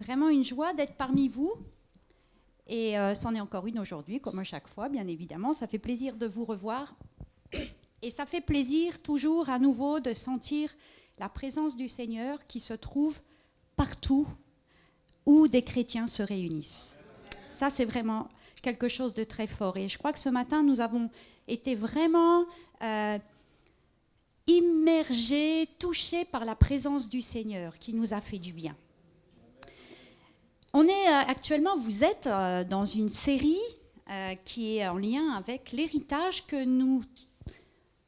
[0.00, 1.52] Vraiment une joie d'être parmi vous.
[2.66, 5.52] Et euh, c'en est encore une aujourd'hui, comme à chaque fois, bien évidemment.
[5.52, 6.94] Ça fait plaisir de vous revoir.
[8.02, 10.74] Et ça fait plaisir toujours à nouveau de sentir
[11.18, 13.20] la présence du Seigneur qui se trouve
[13.76, 14.26] partout
[15.24, 16.96] où des chrétiens se réunissent.
[17.48, 18.28] Ça, c'est vraiment
[18.62, 19.76] quelque chose de très fort.
[19.76, 21.10] Et je crois que ce matin, nous avons
[21.46, 22.44] été vraiment
[22.82, 23.18] euh,
[24.46, 28.74] immergés, touchés par la présence du Seigneur qui nous a fait du bien.
[30.74, 33.60] On est euh, actuellement, vous êtes euh, dans une série
[34.10, 37.04] euh, qui est en lien avec l'héritage que nous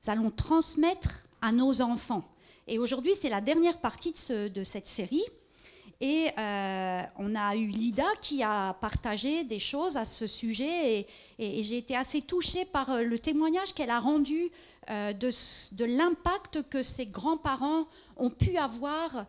[0.07, 2.25] allons transmettre à nos enfants.
[2.67, 5.25] Et aujourd'hui, c'est la dernière partie de, cette série.
[6.01, 6.29] Et
[7.19, 11.07] on a eu Lida qui a partagé des choses à ce sujet.
[11.39, 14.51] Et, j'ai été assez touchée par le témoignage qu'elle a rendu
[14.89, 19.27] de, de l'impact que ses grands-parents ont pu avoir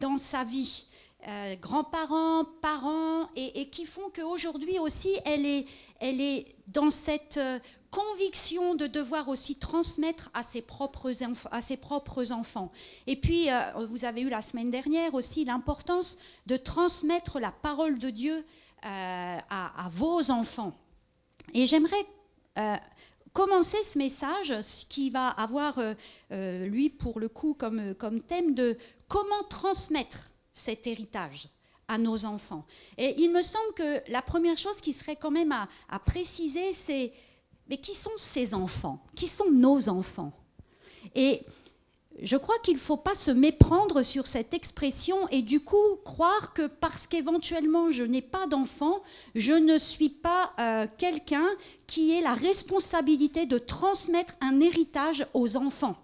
[0.00, 0.86] dans sa vie.
[1.28, 7.58] Euh, grands-parents, parents, et, qui font qu'aujourd'hui aussi, elle est, dans cette euh,
[7.90, 12.72] conviction de devoir aussi transmettre à ses propres, enfants.
[13.06, 17.98] Et puis, euh, vous avez eu la semaine dernière aussi l'importance de transmettre la parole
[17.98, 18.44] de Dieu
[18.82, 20.74] à, vos enfants.
[21.52, 22.06] Et j'aimerais
[23.34, 24.54] commencer ce message,
[24.88, 25.78] qui va avoir,
[26.30, 31.48] lui, pour le coup, comme thème de comment transmettre cet héritage
[31.88, 32.64] à nos enfants.
[32.96, 37.12] Et il me semble que la première chose qui serait quand même à, préciser, c'est
[37.68, 39.04] mais qui sont ces enfants?
[39.14, 40.32] Qui sont nos enfants?
[41.14, 41.42] Et
[42.20, 46.52] je crois qu'il ne faut pas se méprendre sur cette expression et du coup croire
[46.52, 49.02] que parce qu'éventuellement je n'ai pas d'enfant,
[49.34, 51.48] je ne suis pas euh, quelqu'un
[51.86, 55.96] qui ait la responsabilité de transmettre un héritage aux enfants.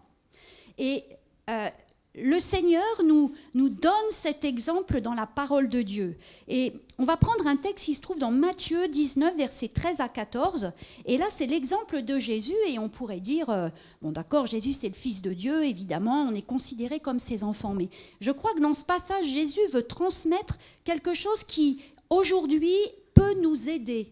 [0.78, 1.04] Et
[1.48, 1.68] euh,
[2.16, 6.16] le Seigneur nous, nous donne cet exemple dans la parole de Dieu.
[6.48, 10.08] Et on va prendre un texte qui se trouve dans Matthieu 19, versets 13 à
[10.08, 10.72] 14.
[11.04, 12.54] Et là, c'est l'exemple de Jésus.
[12.68, 13.68] Et on pourrait dire, euh,
[14.00, 17.74] bon d'accord, Jésus c'est le Fils de Dieu, évidemment, on est considéré comme ses enfants.
[17.74, 17.90] Mais
[18.20, 22.76] je crois que dans ce passage, Jésus veut transmettre quelque chose qui, aujourd'hui,
[23.14, 24.10] peut nous aider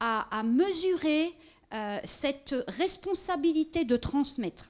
[0.00, 1.32] à, mesurer
[1.72, 4.68] euh, cette responsabilité de transmettre.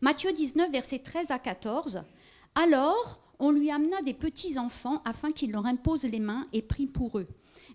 [0.00, 2.02] Matthieu 19, versets 13 à 14.
[2.54, 6.86] Alors, on lui amena des petits enfants afin qu'il leur impose les mains et prie
[6.86, 7.26] pour eux.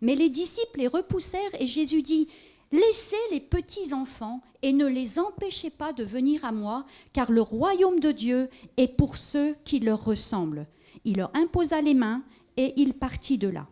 [0.01, 2.27] Mais les disciples les repoussèrent et Jésus dit
[2.71, 7.41] Laissez les petits enfants et ne les empêchez pas de venir à moi, car le
[7.41, 10.67] royaume de Dieu est pour ceux qui leur ressemblent.
[11.03, 12.23] Il leur imposa les mains
[12.55, 13.67] et il partit de là.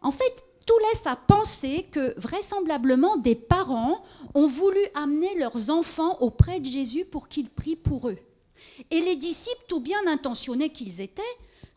[0.00, 6.18] En fait, tout laisse à penser que vraisemblablement des parents ont voulu amener leurs enfants
[6.20, 8.18] auprès de Jésus pour qu'il prie pour eux.
[8.90, 11.22] Et les disciples, tout bien intentionnés qu'ils étaient,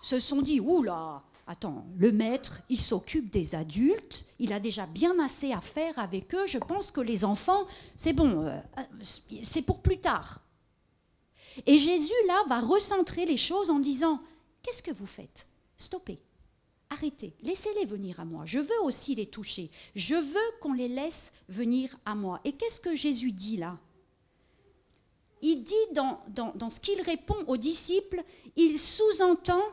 [0.02, 5.18] se sont dit Oula, attends, le maître, il s'occupe des adultes, il a déjà bien
[5.24, 7.66] assez à faire avec eux, je pense que les enfants,
[7.96, 8.60] c'est bon, euh,
[9.42, 10.42] c'est pour plus tard.
[11.66, 14.20] Et Jésus, là, va recentrer les choses en disant
[14.64, 15.48] Qu'est-ce que vous faites?
[15.78, 16.20] Stoppez
[16.92, 18.46] arrêtez, laissez-les venir à moi.
[18.46, 19.72] Je veux aussi les toucher.
[19.96, 22.40] Je veux qu'on les laisse venir à moi.
[22.44, 23.80] Et qu'est-ce que Jésus dit là?
[25.42, 28.24] Il dit dans, ce qu'il répond aux disciples,
[28.56, 29.64] il sous-entend,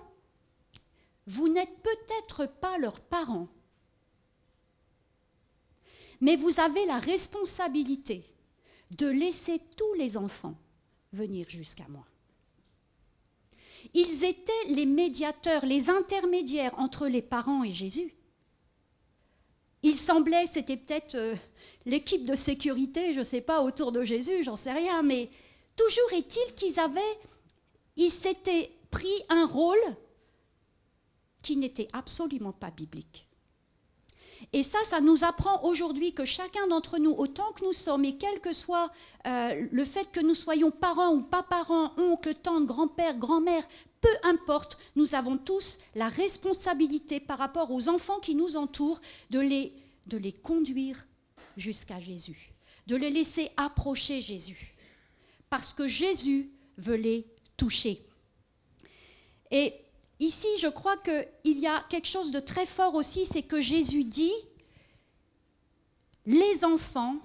[1.26, 3.48] vous n'êtes peut-être pas leurs parents,
[6.22, 8.24] mais vous avez la responsabilité
[8.92, 10.58] de laisser tous les enfants
[11.12, 12.07] venir jusqu'à moi.
[13.94, 18.14] Ils étaient les médiateurs, les intermédiaires entre les parents et Jésus.
[19.82, 21.34] Il semblait, c'était peut-être euh,
[21.86, 25.30] l'équipe de sécurité, je ne sais pas, autour de Jésus, j'en sais rien, mais
[25.76, 27.18] toujours est-il qu'ils avaient,
[27.96, 29.78] ils s'étaient pris un rôle
[31.42, 33.27] qui n'était absolument pas biblique.
[34.52, 38.16] Et ça, ça nous apprend aujourd'hui que chacun d'entre nous, autant que nous sommes, et
[38.16, 38.90] quel que soit
[39.26, 43.68] euh, le fait que nous soyons parents ou pas parents, oncle, tante, grand-père, grand-mère,
[44.00, 49.00] peu importe, nous avons tous la responsabilité par rapport aux enfants qui nous entourent
[49.30, 49.74] de les,
[50.06, 51.06] de les conduire
[51.56, 52.52] jusqu'à Jésus,
[52.86, 54.74] de les laisser approcher Jésus,
[55.50, 57.26] parce que Jésus veut les
[57.56, 58.02] toucher.
[59.50, 59.74] Et
[60.20, 64.02] Ici, je crois qu'il y a quelque chose de très fort aussi, c'est que Jésus
[64.02, 64.32] dit,
[66.26, 67.16] les enfants,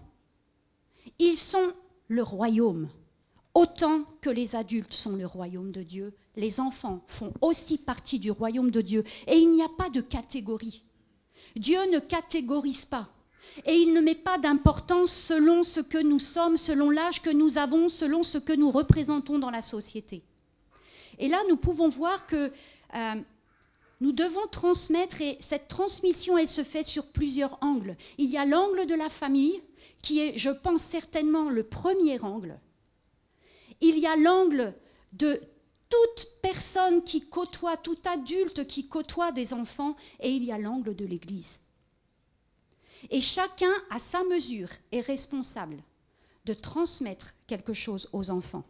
[1.19, 1.73] ils sont
[2.07, 2.89] le royaume.
[3.53, 8.31] Autant que les adultes sont le royaume de Dieu, les enfants font aussi partie du
[8.31, 9.03] royaume de Dieu.
[9.27, 10.83] Et il n'y a pas de catégorie.
[11.55, 13.09] Dieu ne catégorise pas.
[13.65, 17.57] Et il ne met pas d'importance selon ce que nous sommes, selon l'âge que nous
[17.59, 20.23] avons, selon ce que nous représentons dans la société.
[21.19, 22.51] Et là, nous pouvons voir que
[22.95, 23.15] euh,
[24.03, 27.95] nous devons transmettre, et cette transmission, elle se fait sur plusieurs angles.
[28.17, 29.63] Il y a l'angle de la famille,
[30.01, 32.59] qui est, je pense, certainement le premier angle.
[33.79, 34.73] Il y a l'angle
[35.13, 35.41] de
[35.89, 40.97] toute personne qui côtoie, tout adulte qui côtoie des enfants, et il y a l'angle
[40.97, 41.61] de l'Église.
[43.09, 45.81] Et chacun, à sa mesure, est responsable
[46.43, 48.65] de transmettre quelque chose aux enfants.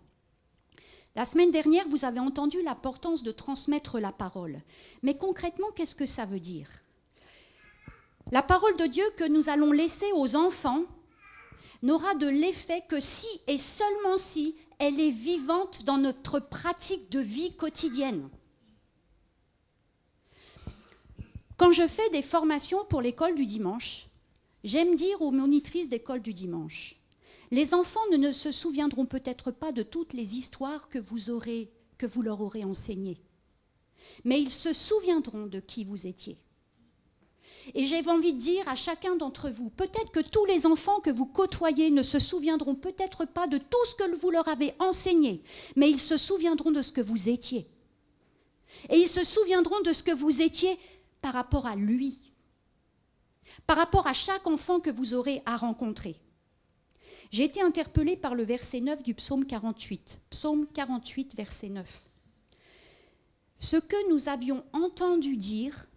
[1.15, 4.61] La semaine dernière, vous avez entendu l'importance de transmettre la parole.
[5.03, 6.69] Mais concrètement, qu'est-ce que ça veut dire?
[8.31, 10.83] La parole de Dieu que nous allons laisser aux enfants
[11.83, 17.19] n'aura de l'effet que si et seulement si elle est vivante dans notre pratique de
[17.19, 18.27] vie quotidienne.
[21.57, 24.07] Quand je fais des formations pour l'école du dimanche,
[24.63, 26.95] j'aime dire aux monitrices d'école du dimanche,
[27.53, 31.19] les enfants ne se souviendront peut-être pas de toutes les histoires que vous,
[31.99, 33.21] que vous leur aurez enseignées,
[34.23, 36.39] mais ils se souviendront de qui vous étiez.
[37.75, 41.11] Et j'ai envie de dire à chacun d'entre vous, peut-être que tous les enfants que
[41.11, 45.43] vous côtoyez ne se souviendront peut-être pas de tout ce que vous leur avez enseigné,
[45.75, 47.69] mais ils se souviendront de ce que vous étiez.
[48.89, 50.79] Et ils se souviendront de ce que vous étiez
[51.21, 52.17] par rapport à lui,
[53.67, 56.15] par rapport à chaque enfant que vous aurez à rencontrer.
[57.33, 60.21] J'ai été interpellée par le verset 9 du psaume 48.
[60.29, 62.05] Psaume 48, verset 9.
[63.57, 65.87] Ce que nous avions entendu dire,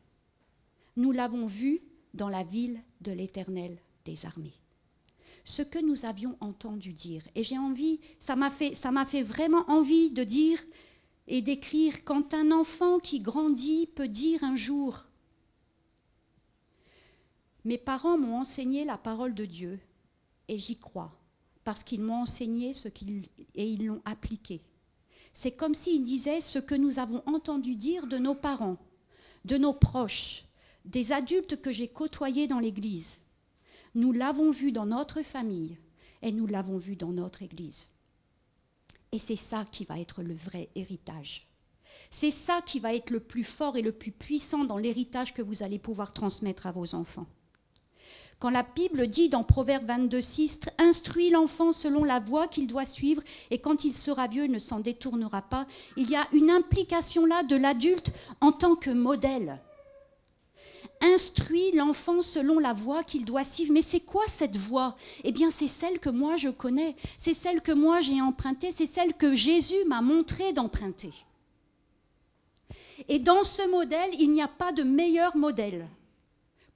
[0.96, 1.82] nous l'avons vu
[2.14, 4.54] dans la ville de l'Éternel des armées.
[5.44, 7.22] Ce que nous avions entendu dire.
[7.34, 8.74] Et j'ai envie, ça m'a fait,
[9.04, 10.58] fait vraiment envie de dire
[11.28, 15.04] et d'écrire quand un enfant qui grandit peut dire un jour
[17.66, 19.78] Mes parents m'ont enseigné la parole de Dieu
[20.48, 21.12] et j'y crois
[21.66, 23.24] parce qu'ils m'ont enseigné ce qu'ils,
[23.56, 24.62] et ils l'ont appliqué.
[25.32, 28.76] C'est comme s'ils disaient ce que nous avons entendu dire de nos parents,
[29.44, 30.44] de nos proches,
[30.84, 33.18] des adultes que j'ai côtoyés dans l'Église.
[33.96, 35.76] Nous l'avons vu dans notre famille
[36.22, 37.86] et nous l'avons vu dans notre Église.
[39.10, 41.48] Et c'est ça qui va être le vrai héritage.
[42.10, 45.42] C'est ça qui va être le plus fort et le plus puissant dans l'héritage que
[45.42, 47.26] vous allez pouvoir transmettre à vos enfants.
[48.38, 52.84] Quand la Bible dit dans Proverbe 22, 6, Instruis l'enfant selon la voie qu'il doit
[52.84, 55.66] suivre, et quand il sera vieux, ne s'en détournera pas,
[55.96, 58.12] il y a une implication là de l'adulte
[58.42, 59.58] en tant que modèle.
[61.00, 63.72] Instruis l'enfant selon la voie qu'il doit suivre.
[63.72, 64.96] Mais c'est quoi cette voie?
[65.24, 68.86] Eh bien, c'est celle que moi je connais, c'est celle que moi j'ai empruntée, c'est
[68.86, 71.12] celle que Jésus m'a montré d'emprunter.
[73.08, 75.86] Et dans ce modèle, il n'y a pas de meilleur modèle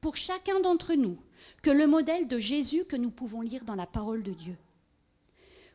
[0.01, 1.19] pour chacun d'entre nous
[1.63, 4.57] que le modèle de Jésus que nous pouvons lire dans la parole de Dieu.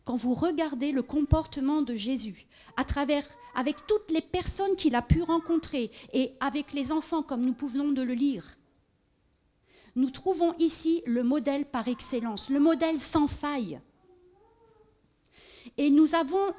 [0.03, 2.45] Quand vous regardez le comportement de Jésus
[3.55, 7.91] avec toutes les personnes qu'il a pu rencontrer et avec les enfants comme nous pouvons
[7.91, 8.57] de le lire,
[9.95, 13.79] nous trouvons ici le modèle par excellence, le modèle sans faille.
[15.77, 16.53] Et nous avons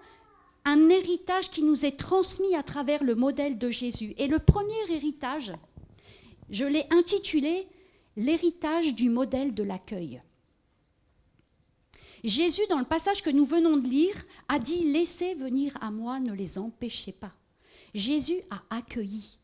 [0.65, 4.15] un héritage qui nous est transmis à travers le modèle de Jésus.
[4.17, 5.53] Et le premier héritage,
[6.51, 7.69] je l'ai intitulé
[8.17, 10.21] l'héritage du modèle de l'accueil.
[12.25, 14.17] Jésus, dans le passage que nous venons de lire,
[14.49, 17.33] a dit Laissez venir à moi, ne les empêchez pas.
[17.95, 19.39] Jésus a accueilli.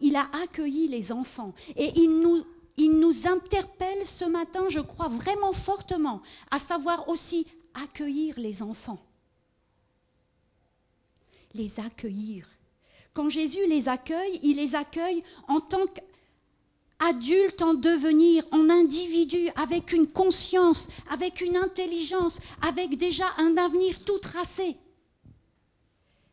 [0.00, 1.54] Il a accueilli les enfants.
[1.76, 2.44] Et il nous,
[2.76, 9.04] il nous interpelle ce matin, je crois vraiment fortement, à savoir aussi accueillir les enfants.
[11.52, 12.48] Les accueillir.
[13.12, 16.00] Quand Jésus les accueille, il les accueille en tant que
[16.98, 24.04] adulte en devenir, en individu, avec une conscience, avec une intelligence, avec déjà un avenir
[24.04, 24.76] tout tracé.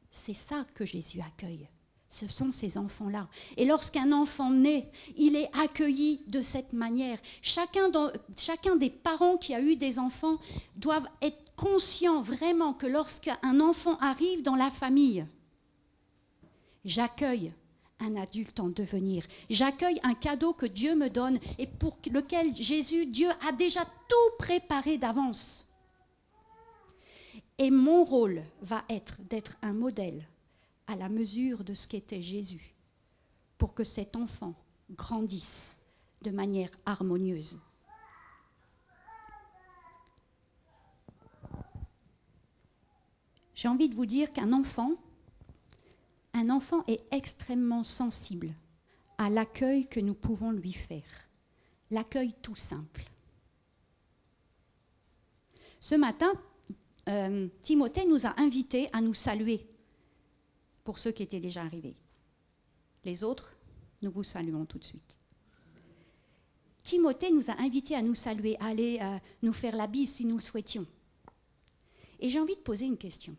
[0.10, 1.68] C'est ça que Jésus accueille.
[2.10, 3.30] Ce sont ces enfants-là.
[3.56, 7.18] Et lorsqu'un enfant naît, il est accueilli de cette manière.
[7.42, 7.90] Chacun,
[8.38, 10.38] chacun des parents qui a eu des enfants
[10.76, 15.26] doivent être conscients vraiment que lorsqu'un enfant arrive dans la famille,
[16.84, 17.54] j'accueille
[18.02, 19.26] un adulte en devenir.
[19.50, 24.36] J'accueille un cadeau que Dieu me donne et pour lequel Jésus, Dieu a déjà tout
[24.38, 25.68] préparé d'avance.
[27.58, 30.28] Et mon rôle va être d'être un modèle
[30.88, 32.74] à la mesure de ce qu'était Jésus
[33.58, 34.56] pour que cet enfant
[34.90, 35.76] grandisse
[36.24, 37.60] de manière harmonieuse.
[43.54, 44.94] J'ai envie de vous dire qu'un enfant,
[46.34, 48.54] un enfant est extrêmement sensible
[49.18, 51.28] à l'accueil que nous pouvons lui faire.
[51.92, 53.04] L'accueil tout simple.
[55.80, 56.32] Ce matin,
[57.10, 59.66] euh, Timothée nous a invités à nous saluer
[60.84, 61.96] pour ceux qui étaient déjà arrivés.
[63.04, 63.56] Les autres,
[64.02, 65.16] nous vous saluons tout de suite.
[66.84, 70.26] Timothée nous a invités à nous saluer, à aller euh, nous faire la bise si
[70.26, 70.86] nous le souhaitions.
[72.20, 73.36] Et j'ai envie de poser une question.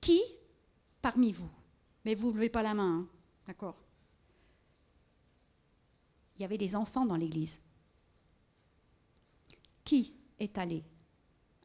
[0.00, 0.20] Qui,
[1.02, 1.50] parmi vous,
[2.04, 3.08] mais vous ne levez pas la main, hein,
[3.46, 3.76] d'accord
[6.36, 7.60] Il y avait des enfants dans l'église.
[9.84, 10.84] Qui est allé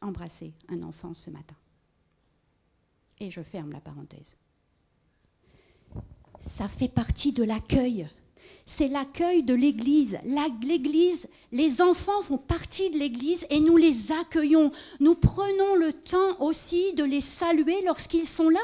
[0.01, 1.55] embrasser un enfant ce matin?
[3.19, 4.37] Et je ferme la parenthèse.
[6.41, 8.09] Ça fait partie de l'accueil
[8.65, 10.17] c'est l'accueil de l'Église.
[10.23, 14.71] L'Église, les enfants font partie de l'Église et nous les accueillons.
[14.99, 18.61] Nous prenons le temps aussi de les saluer lorsqu'ils sont là.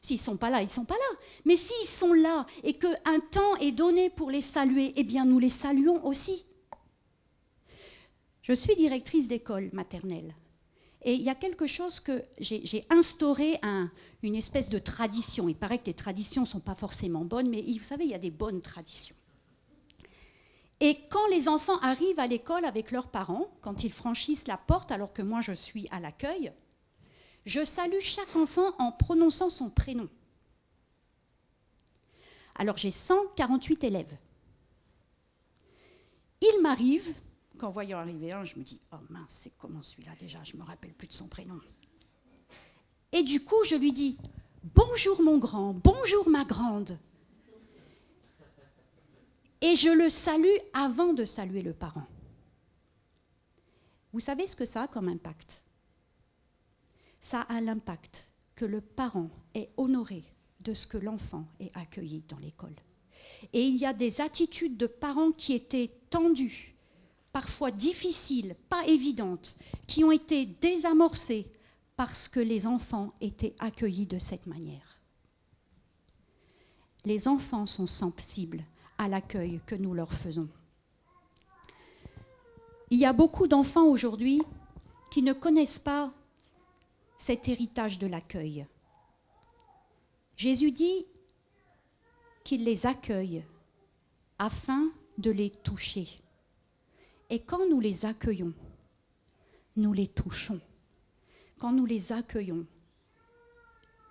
[0.00, 1.18] S'ils ne sont pas là, ils ne sont pas là.
[1.44, 5.38] Mais s'ils sont là et qu'un temps est donné pour les saluer, eh bien nous
[5.38, 6.44] les saluons aussi.
[8.42, 10.34] Je suis directrice d'école maternelle.
[11.02, 13.58] Et il y a quelque chose que j'ai instauré,
[14.22, 15.48] une espèce de tradition.
[15.48, 18.14] Il paraît que les traditions ne sont pas forcément bonnes, mais vous savez, il y
[18.14, 19.16] a des bonnes traditions.
[20.80, 24.90] Et quand les enfants arrivent à l'école avec leurs parents, quand ils franchissent la porte
[24.90, 26.52] alors que moi je suis à l'accueil,
[27.46, 30.08] je salue chaque enfant en prononçant son prénom.
[32.54, 34.16] Alors j'ai 148 élèves.
[36.42, 37.14] Il m'arrive,
[37.58, 40.62] qu'en voyant arriver un, je me dis, oh mince, c'est comment celui-là déjà, je ne
[40.62, 41.58] me rappelle plus de son prénom.
[43.12, 44.16] Et du coup, je lui dis,
[44.62, 46.98] bonjour mon grand, bonjour ma grande.
[49.60, 52.06] Et je le salue avant de saluer le parent.
[54.12, 55.62] Vous savez ce que ça a comme impact?
[57.20, 60.24] Ça a l'impact que le parent est honoré
[60.60, 62.74] de ce que l'enfant est accueilli dans l'école.
[63.52, 66.74] Et il y a des attitudes de parents qui étaient tendues,
[67.32, 71.50] parfois difficiles, pas évidentes, qui ont été désamorcées
[71.96, 75.00] parce que les enfants étaient accueillis de cette manière.
[77.04, 78.64] Les enfants sont sensibles
[78.98, 80.48] à l'accueil que nous leur faisons.
[82.90, 84.42] Il y a beaucoup d'enfants aujourd'hui
[85.10, 86.12] qui ne connaissent pas
[87.20, 88.66] cet héritage de l'accueil.
[90.36, 91.04] Jésus dit
[92.44, 93.44] qu'il les accueille
[94.38, 96.08] afin de les toucher.
[97.28, 98.54] Et quand nous les accueillons,
[99.76, 100.62] nous les touchons.
[101.58, 102.64] Quand nous les accueillons,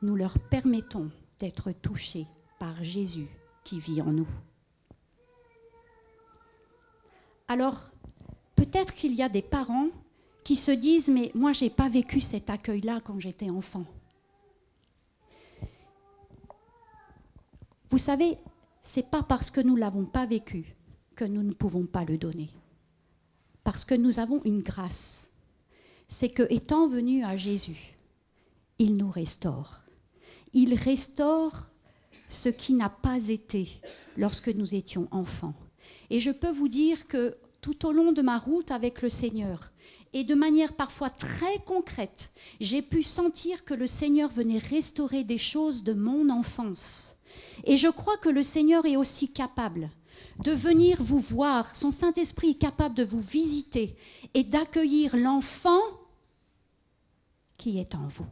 [0.04, 2.28] nous leur permettons d'être touchés
[2.60, 3.28] par Jésus
[3.64, 4.30] qui vit en nous.
[7.48, 7.90] Alors,
[8.56, 9.90] peut-être qu'il y a des parents
[10.50, 13.86] qui se disent, mais moi, je n'ai pas vécu cet accueil-là quand j'étais enfant.
[17.92, 18.36] Vous savez,
[18.82, 20.76] c'est pas parce que nous l'avons pas vécu
[21.16, 22.50] que nous ne pouvons pas le donner.
[23.64, 25.30] Parce que nous avons une grâce.
[26.08, 27.96] C'est que, étant venu à Jésus,
[28.80, 29.82] il nous restaure.
[30.54, 31.70] Il restaure
[32.28, 33.70] ce qui n'a pas été
[34.18, 35.54] lorsque nous étions enfants.
[36.10, 39.72] Et je peux vous dire que tout au long de ma route avec le Seigneur,
[40.14, 45.38] et de manière parfois très concrète, j'ai pu sentir que le Seigneur venait restaurer des
[45.38, 47.16] choses de mon enfance.
[47.64, 49.90] Et je crois que le Seigneur est aussi capable
[50.44, 53.98] de venir vous voir, son Saint-Esprit est capable de vous visiter
[54.34, 55.82] et d'accueillir l'enfant
[57.58, 58.28] qui est en vous.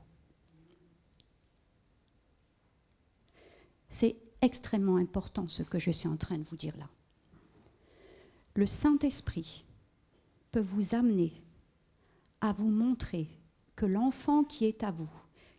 [3.89, 6.87] C'est extrêmement important ce que je suis en train de vous dire là
[8.57, 9.63] le Saint-Esprit
[10.51, 11.31] peut vous amener
[12.41, 13.27] à vous montrer
[13.75, 15.09] que l'enfant qui est à vous,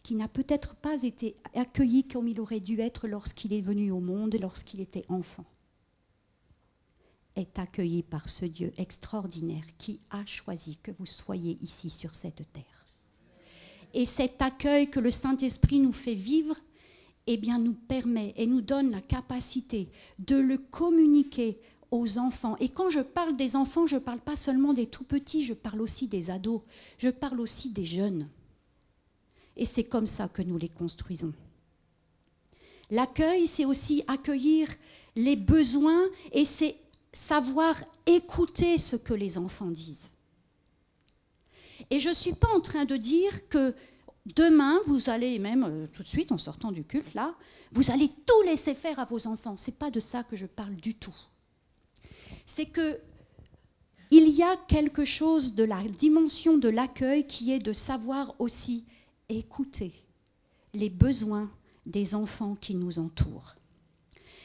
[0.03, 4.01] qui n'a peut-être pas été accueilli comme il aurait dû être lorsqu'il est venu au
[4.01, 5.45] monde, lorsqu'il était enfant,
[7.37, 12.51] est accueilli par ce Dieu extraordinaire qui a choisi que vous soyez ici sur cette
[12.53, 12.87] terre.
[13.95, 16.57] Et cet accueil que le Saint-Esprit nous fait vivre,
[17.27, 22.57] eh bien, nous permet et nous donne la capacité de le communiquer aux enfants.
[22.61, 25.55] Et quand je parle des enfants, je ne parle pas seulement des tout petits, je
[25.55, 26.61] parle aussi des ados,
[26.99, 28.29] je parle aussi des jeunes.
[29.57, 31.33] Et c'est comme ça que nous les construisons.
[32.91, 34.69] L'accueil, c'est aussi accueillir
[35.17, 36.77] les besoins et c'est
[37.13, 37.77] savoir
[38.07, 40.09] écouter ce que les enfants disent.
[41.91, 43.75] Et je ne suis pas en train de dire que
[44.27, 47.35] demain, vous allez, même euh, tout de suite en sortant du culte, là,
[47.73, 49.57] vous allez tout laisser faire à vos enfants.
[49.57, 51.15] Ce n'est pas de ça que je parle du tout
[52.49, 52.99] c'est que
[54.11, 58.87] il y a quelque chose de la dimension de l'accueil qui est de savoir aussi
[59.29, 59.93] écouter
[60.73, 61.51] les besoins
[61.85, 63.55] des enfants qui nous entourent.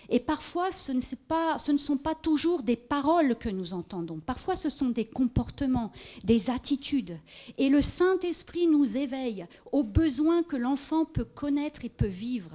[0.09, 4.19] Et parfois, ce ne, ce ne, sont pas toujours des paroles que nous entendons.
[4.19, 5.93] Parfois, ce sont des comportements,
[6.25, 7.17] des attitudes.
[7.57, 12.51] Et le Saint-Esprit nous éveille aux besoins que l'enfant peut connaître et peut vivre.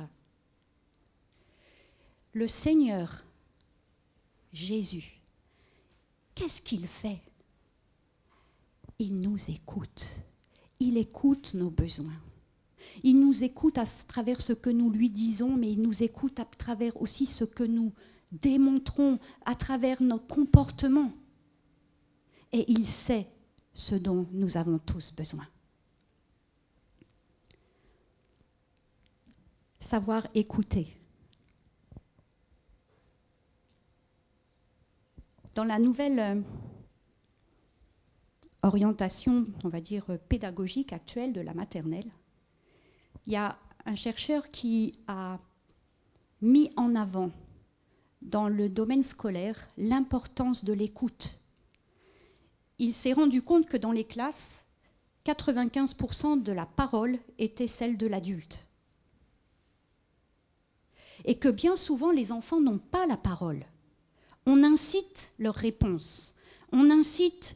[2.34, 3.24] le Seigneur,
[4.52, 5.17] Jésus,
[6.38, 7.20] qu'est-ce qu'il fait?
[8.98, 10.20] Il nous écoute.
[10.78, 12.20] Il écoute nos besoins.
[13.02, 16.44] Il nous écoute à travers ce que nous lui disons, mais il nous écoute à
[16.44, 17.92] travers aussi ce que nous
[18.30, 21.12] démontrons, à travers nos comportements.
[22.52, 23.26] Et il sait
[23.74, 25.46] ce dont nous avons tous besoin.
[29.80, 30.97] Savoir écouter.
[35.58, 36.40] Dans la nouvelle euh,
[38.62, 42.08] orientation, on va dire, pédagogique actuelle de la maternelle,
[43.26, 45.40] il y a un chercheur qui a
[46.42, 47.32] mis en avant
[48.22, 51.40] dans le domaine scolaire l'importance de l'écoute.
[52.78, 54.64] Il s'est rendu compte que dans les classes,
[55.26, 58.68] 95% de la parole était celle de l'adulte.
[61.24, 63.66] Et que bien souvent, les enfants n'ont pas la parole.
[64.48, 66.34] On incite leur réponse.
[66.72, 67.54] On incite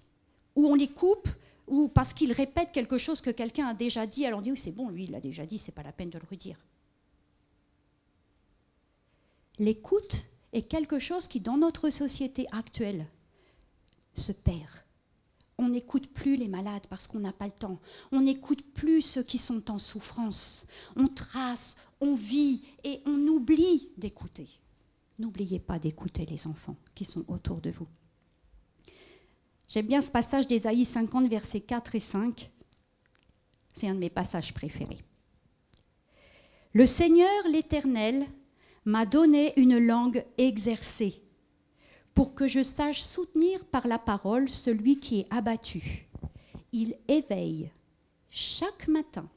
[0.54, 1.28] ou on les coupe
[1.66, 4.58] ou parce qu'ils répètent quelque chose que quelqu'un a déjà dit, alors on dit oui
[4.58, 6.58] c'est bon, lui il l'a déjà dit, c'est pas la peine de le redire.
[9.58, 13.06] L'écoute est quelque chose qui dans notre société actuelle
[14.12, 14.84] se perd.
[15.56, 17.80] On n'écoute plus les malades parce qu'on n'a pas le temps.
[18.10, 20.66] On n'écoute plus ceux qui sont en souffrance.
[20.94, 24.48] On trace, on vit et on oublie d'écouter.
[25.22, 27.86] N'oubliez pas d'écouter les enfants qui sont autour de vous.
[29.68, 32.50] J'aime bien ce passage d'Ésaïe 50, versets 4 et 5.
[33.72, 34.98] C'est un de mes passages préférés.
[36.72, 38.26] Le Seigneur l'Éternel
[38.84, 41.22] m'a donné une langue exercée
[42.14, 46.08] pour que je sache soutenir par la parole celui qui est abattu.
[46.72, 47.70] Il éveille
[48.28, 49.30] chaque matin,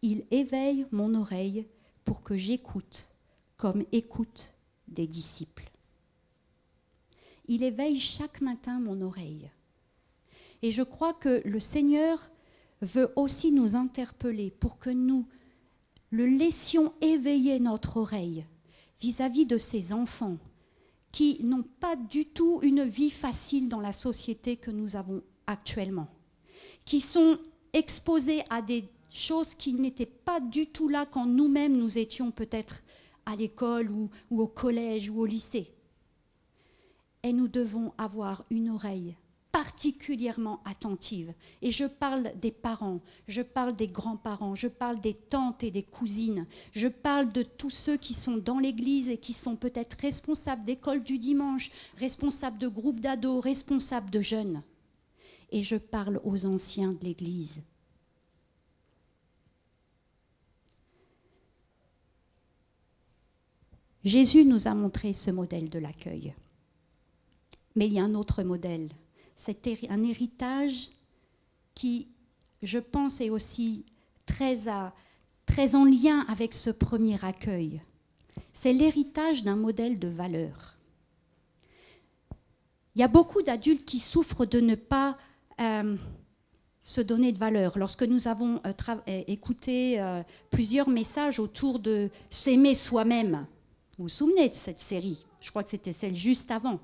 [0.00, 1.66] il éveille mon oreille
[2.06, 3.10] pour que j'écoute
[3.58, 4.54] comme écoute
[4.90, 5.70] des disciples.
[7.46, 9.50] Il éveille chaque matin mon oreille.
[10.62, 12.30] Et je crois que le Seigneur
[12.82, 15.26] veut aussi nous interpeller pour que nous
[16.10, 18.44] le laissions éveiller notre oreille
[19.00, 20.36] vis-à-vis de ces enfants
[21.12, 26.08] qui n'ont pas du tout une vie facile dans la société que nous avons actuellement,
[26.84, 27.38] qui sont
[27.72, 32.82] exposés à des choses qui n'étaient pas du tout là quand nous-mêmes nous étions peut-être
[33.30, 35.72] à l'école ou, au collège ou au lycée.
[37.22, 39.14] Et nous devons avoir une oreille
[39.52, 41.32] particulièrement attentive.
[41.60, 45.82] Et je parle des parents, je parle des grands-parents, je parle des tantes et des
[45.82, 50.64] cousines, je parle de tous ceux qui sont dans l'Église et qui sont peut-être responsables
[50.64, 54.62] d'école du dimanche, responsables de groupes d'ados, responsables de jeunes.
[55.50, 57.60] Et je parle aux anciens de l'Église.
[64.04, 66.34] Jésus nous a montré ce modèle de l'accueil.
[67.76, 68.88] Mais il y a un autre modèle
[69.40, 70.90] c'est un héritage
[71.74, 72.08] qui,
[72.62, 73.86] je pense, est aussi
[74.26, 77.80] très, en lien avec ce premier accueil.
[78.52, 80.76] C'est l'héritage d'un modèle de valeur.
[82.94, 85.16] Il y a beaucoup d'adultes qui souffrent de ne pas
[85.58, 85.96] euh,
[86.84, 87.78] se donner de valeur.
[87.78, 88.72] Lorsque nous avons euh,
[89.08, 90.04] euh, écouté
[90.50, 93.46] plusieurs messages autour de s'aimer soi-même,
[94.00, 95.26] vous vous souvenez de cette série?
[95.42, 96.80] Je crois que c'était celle juste avant.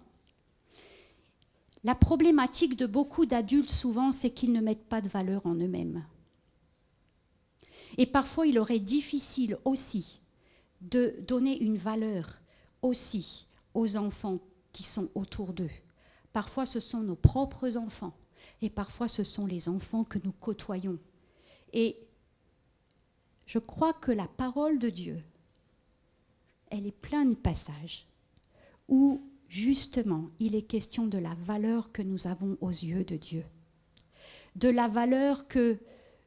[1.83, 6.05] La problématique de beaucoup d'adultes souvent, c'est qu'ils ne mettent pas de valeur en eux-mêmes.
[7.96, 10.20] Et parfois, il aurait difficile aussi
[10.83, 12.42] de donner une valeur
[12.83, 14.40] aussi aux enfants
[14.74, 15.70] qui sont autour d'eux.
[16.35, 18.14] Parfois, ce sont nos propres enfants
[18.61, 20.98] et parfois, ce sont les enfants que nous côtoyons.
[21.72, 21.96] Et
[23.46, 25.24] je crois que la parole de Dieu,
[26.70, 28.07] elle est pleine de passages
[28.88, 33.44] où justement, il est question de la valeur que nous avons aux yeux de Dieu,
[34.57, 35.79] de la valeur que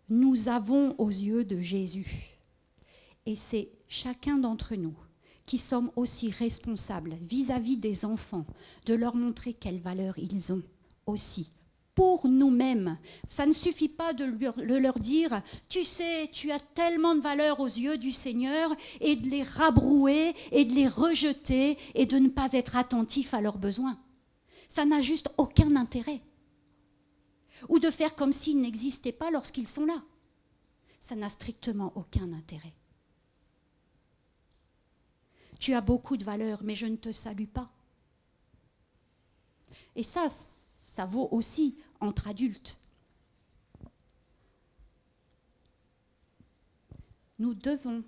[0.10, 2.38] nous avons aux yeux de Jésus.
[3.25, 4.95] Et c'est chacun d'entre nous
[5.45, 8.45] qui sommes aussi responsables vis-à-vis des enfants
[8.86, 10.62] de leur montrer quelle valeur ils ont
[11.06, 11.49] aussi
[12.00, 12.98] pour nous-mêmes.
[13.28, 14.24] Ça ne suffit pas de
[14.78, 19.28] leur dire, tu sais, tu as tellement de valeur aux yeux du Seigneur, et de
[19.28, 24.00] les rabrouer, et de les rejeter, et de ne pas être attentif à leurs besoins.
[24.70, 26.22] Ça n'a juste aucun intérêt.
[27.68, 30.02] Ou de faire comme s'ils n'existaient pas lorsqu'ils sont là.
[31.02, 32.76] Ça n'a strictement aucun intérêt.
[35.60, 37.70] Tu as beaucoup de valeur, mais je ne te salue pas.
[39.98, 40.30] Et ça,
[41.00, 42.78] ça vaut aussi entre adultes.
[47.38, 48.04] Nous devons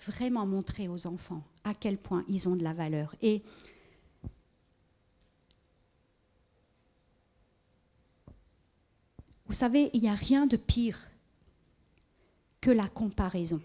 [0.00, 3.14] vraiment montrer aux enfants à quel point ils ont de la valeur.
[3.22, 3.44] Et
[9.46, 10.98] vous savez, il n'y a rien de pire
[12.60, 13.62] que la comparaison.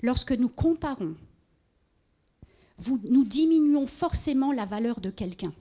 [0.00, 1.16] Lorsque nous comparons,
[2.88, 5.52] nous diminuons forcément la valeur de quelqu'un.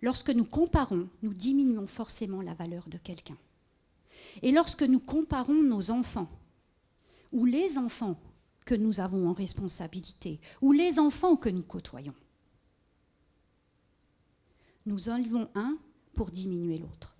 [0.00, 3.36] Lorsque nous comparons, nous diminuons forcément la valeur de quelqu'un.
[4.42, 6.30] Et lorsque nous comparons nos enfants,
[7.32, 8.18] ou les enfants
[8.64, 12.14] que nous avons en responsabilité, ou les enfants que nous côtoyons,
[14.86, 15.76] nous enlevons un
[16.14, 17.17] pour diminuer l'autre.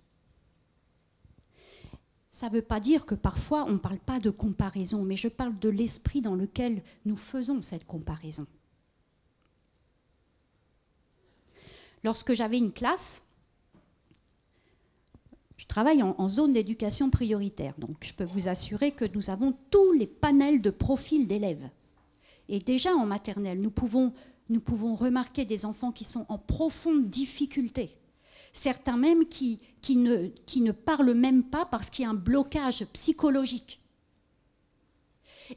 [2.39, 5.27] Ça ne veut pas dire que parfois on ne parle pas de comparaison, mais je
[5.27, 8.47] parle de l'esprit dans lequel nous faisons cette comparaison.
[12.05, 13.23] Lorsque j'avais une classe,
[15.57, 19.91] je travaille en, zone d'éducation prioritaire, donc je peux vous assurer que nous avons tous
[19.91, 21.69] les panels de profils d'élèves.
[22.47, 24.13] Et déjà en maternelle, nous pouvons,
[24.47, 27.98] nous pouvons remarquer des enfants qui sont en profonde difficulté.
[28.53, 32.15] Certains même qui, qui, ne, qui ne parlent même pas parce qu'il y a un
[32.15, 33.81] blocage psychologique.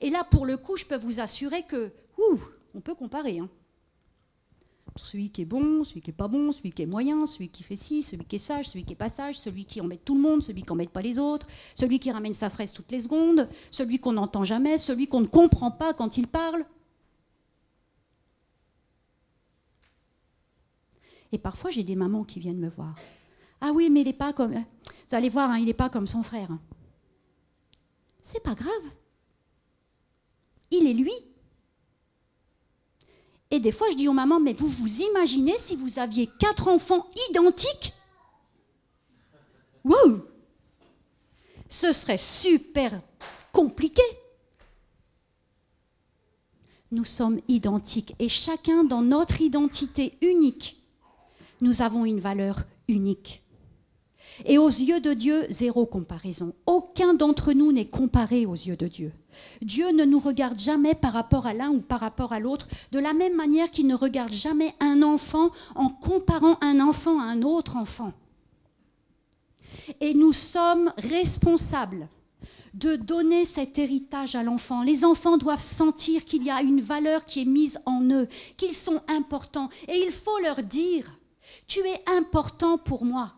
[0.00, 2.40] Et là, pour le coup, je peux vous assurer que, ouh,
[2.74, 3.38] on peut comparer.
[3.38, 3.48] Hein
[4.96, 7.62] celui qui est bon, celui qui est pas bon, celui qui est moyen, celui qui
[7.62, 10.14] fait ci, celui qui est sage, celui qui est pas sage, celui qui embête tout
[10.14, 13.00] le monde, celui qui embête pas les autres, celui qui ramène sa fraise toutes les
[13.00, 16.64] secondes, celui qu'on n'entend jamais, celui qu'on ne comprend pas quand il parle.
[21.33, 22.95] Et parfois, j'ai des mamans qui viennent me voir.
[23.61, 24.53] Ah oui, mais il n'est pas comme.
[24.55, 26.49] Vous allez voir, hein, il n'est pas comme son frère.
[28.23, 28.71] C'est pas grave.
[30.71, 31.12] Il est lui.
[33.51, 36.68] Et des fois, je dis aux mamans, mais vous vous imaginez si vous aviez quatre
[36.68, 37.92] enfants identiques?
[39.85, 40.25] Wow
[41.68, 43.01] Ce serait super
[43.53, 44.03] compliqué.
[46.92, 50.82] Nous sommes identiques et chacun dans notre identité unique,
[51.62, 53.42] nous avons une valeur unique.
[54.44, 56.55] Et aux yeux de Dieu, zéro comparaison.
[56.66, 59.12] Aucun d'entre nous n'est comparé aux yeux de Dieu.
[59.62, 62.98] Dieu ne nous regarde jamais par rapport à l'un ou par rapport à l'autre, de
[62.98, 67.42] la même manière qu'il ne regarde jamais un enfant en comparant un enfant à un
[67.42, 68.12] autre enfant.
[70.01, 72.09] Et nous sommes responsables
[72.75, 74.83] de donner cet héritage à l'enfant.
[74.83, 78.75] Les enfants doivent sentir qu'il y a une valeur qui est mise en eux, qu'ils
[78.75, 79.68] sont importants.
[79.88, 81.05] Et il faut leur dire,
[81.67, 83.35] tu es important pour moi.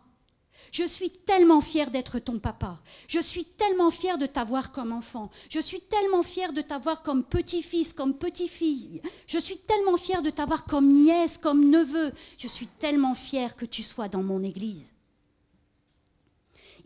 [0.73, 2.81] Je suis tellement fière d'être ton papa.
[3.07, 5.31] Je suis tellement fière de t'avoir comme enfant.
[5.49, 9.01] Je suis tellement fière de t'avoir comme petit-fils, comme petite-fille.
[9.29, 12.13] Je suis tellement fière de t'avoir comme nièce, comme neveu.
[12.39, 14.91] Je suis tellement fière que tu sois dans mon église.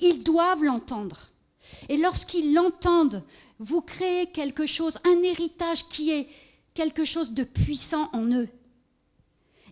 [0.00, 1.30] Ils doivent l'entendre.
[1.88, 3.22] Et lorsqu'ils l'entendent,
[3.58, 6.28] vous créez quelque chose, un héritage qui est
[6.74, 8.48] quelque chose de puissant en eux.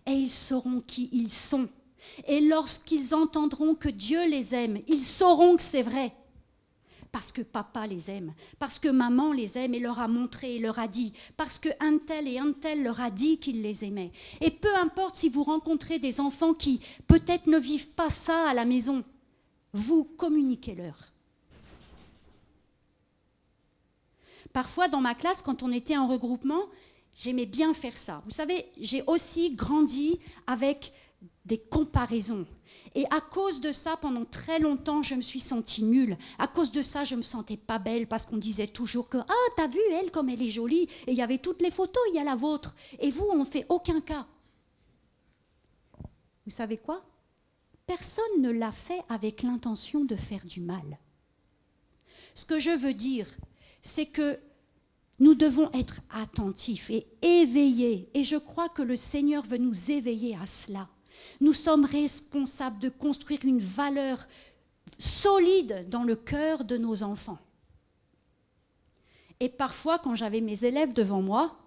[0.07, 1.69] Et ils sauront qui ils sont.
[2.27, 6.13] Et lorsqu'ils entendront que Dieu les aime, ils sauront que c'est vrai.
[7.11, 10.59] Parce que papa les aime, parce que maman les aime et leur a montré et
[10.59, 13.85] leur a dit, parce que un tel et un tel leur a dit qu'il les
[13.85, 14.11] aimait.
[14.41, 18.53] Et peu importe si vous rencontrez des enfants qui peut-être ne vivent pas ça à
[18.53, 19.03] la maison,
[19.73, 20.95] vous communiquez-leur.
[24.53, 26.63] Parfois, dans ma classe, quand on était en regroupement,
[27.17, 28.21] j'aimais bien faire ça.
[28.25, 30.93] Vous savez, j'ai aussi grandi avec
[31.45, 32.45] des comparaisons.
[32.95, 36.17] Et à cause de ça, pendant très longtemps, je me suis sentie nulle.
[36.39, 39.51] À cause de ça, je me sentais pas belle parce qu'on disait toujours que ah
[39.55, 42.15] t'as vu elle comme elle est jolie et il y avait toutes les photos, il
[42.15, 42.75] y a la vôtre.
[42.99, 44.25] Et vous, on fait aucun cas.
[46.45, 47.03] Vous savez quoi?
[47.85, 50.97] Personne ne l'a fait avec l'intention de faire du mal.
[52.35, 53.27] Ce que je veux dire,
[53.81, 54.39] c'est que
[55.19, 58.09] nous devons être attentifs et éveillés.
[58.13, 60.89] Et je crois que le Seigneur veut nous éveiller à cela.
[61.41, 64.27] Nous sommes responsables de construire une valeur
[64.97, 67.39] solide dans le cœur de nos enfants.
[69.39, 71.57] Et parfois, quand j'avais mes élèves devant moi,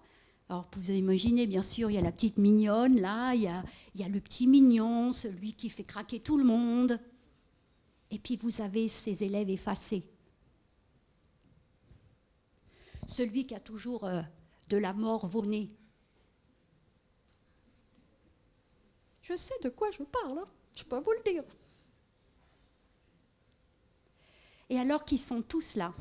[0.49, 3.63] alors vous imaginez, bien sûr, il y a la petite mignonne, là, il y, a,
[3.95, 6.99] il y a le petit mignon, celui qui fait craquer tout le monde.
[8.09, 10.03] Et puis vous avez ces élèves effacés.
[13.11, 14.21] Celui qui a toujours euh,
[14.69, 15.67] de la mort vonnée.
[19.21, 20.47] Je sais de quoi je parle, hein.
[20.73, 21.43] je peux vous le dire.
[24.69, 25.93] Et alors qu'ils sont tous là,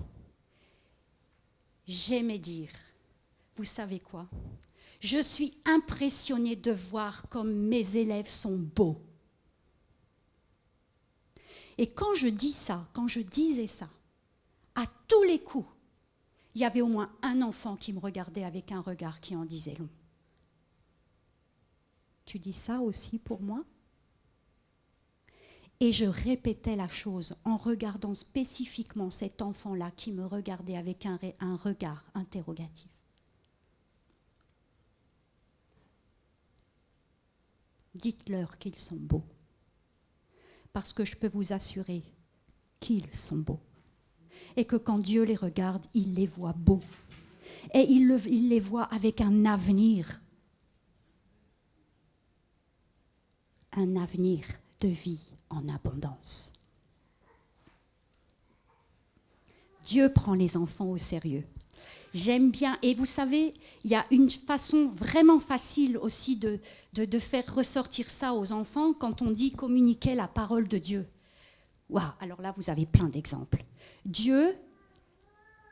[1.89, 2.71] j'aimais dire,
[3.57, 4.29] vous savez quoi?
[5.01, 9.03] Je suis impressionnée de voir comme mes élèves sont beaux.
[11.77, 13.89] Et quand je dis ça, quand je disais ça,
[14.77, 15.67] à tous les coups,
[16.55, 19.45] il y avait au moins un enfant qui me regardait avec un regard qui en
[19.45, 19.89] disait long.
[22.25, 23.65] Tu dis ça aussi pour moi?
[25.81, 31.19] Et je répétais la chose en regardant spécifiquement cet enfant-là qui me regardait avec un,
[31.41, 32.89] un regard interrogatif.
[37.95, 39.25] Dites-leur qu'ils sont beaux.
[40.73, 42.05] Parce que je peux vous assurer
[42.79, 43.61] qu'ils sont beaux.
[44.57, 46.81] Et que quand Dieu les regarde, il les voit beaux.
[47.75, 50.21] Et il, les voit avec un avenir.
[53.73, 54.45] Un avenir
[54.81, 56.53] de vie en abondance.
[59.85, 61.45] Dieu prend les enfants au sérieux.
[62.13, 62.79] J'aime bien.
[62.83, 66.59] Et vous savez, il y a une façon vraiment facile aussi de,
[66.95, 71.07] de, faire ressortir ça aux enfants quand on dit communiquer la parole de Dieu.
[72.21, 73.65] Alors là, vous avez plein d'exemples.
[74.05, 74.55] Dieu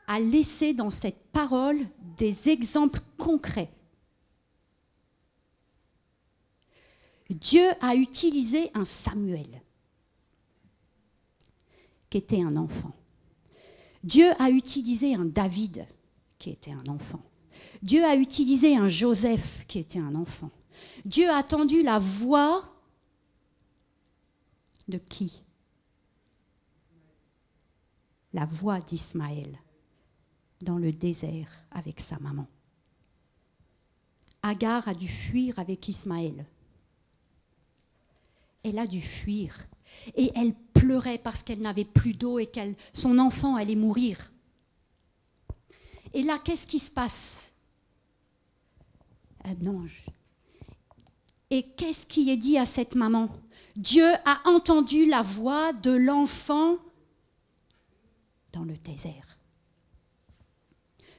[0.07, 3.71] a laissé dans cette parole des exemples concrets.
[7.29, 9.61] Dieu a utilisé un Samuel,
[12.09, 12.91] qui était un enfant.
[14.03, 15.85] Dieu a utilisé un David,
[16.39, 17.21] qui était un enfant.
[17.83, 20.49] Dieu a utilisé un Joseph qui était un enfant.
[21.05, 22.63] Dieu a attendu la voix
[24.87, 25.43] de qui?
[28.33, 29.57] La voix d'Ismaël
[30.61, 32.47] dans le désert avec sa maman.
[34.41, 36.45] Agar a dû fuir avec Ismaël.
[38.63, 39.57] Elle a dû fuir
[40.15, 42.59] et elle pleurait parce qu'elle n'avait plus d'eau et que
[42.93, 44.31] son enfant allait mourir.
[46.13, 47.51] Et là, qu'est-ce qui se passe?
[49.43, 50.05] Un ange.
[51.49, 53.29] Et qu'est-ce qui est dit à cette maman?
[53.75, 56.77] Dieu a entendu la voix de l'enfant
[58.53, 59.37] dans le désert.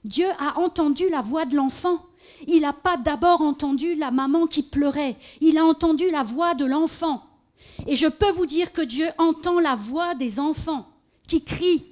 [0.05, 2.07] Dieu a entendu la voix de l'enfant.
[2.47, 5.17] Il n'a pas d'abord entendu la maman qui pleurait.
[5.41, 7.25] Il a entendu la voix de l'enfant.
[7.87, 10.89] Et je peux vous dire que Dieu entend la voix des enfants
[11.27, 11.85] qui crient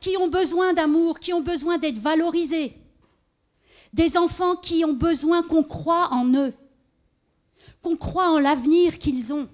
[0.00, 2.74] qui ont besoin d'amour, qui ont besoin d'être valorisés.
[3.92, 6.54] Des enfants qui ont besoin qu'on croit en eux,
[7.82, 9.48] qu'on croit en l'avenir qu'ils ont.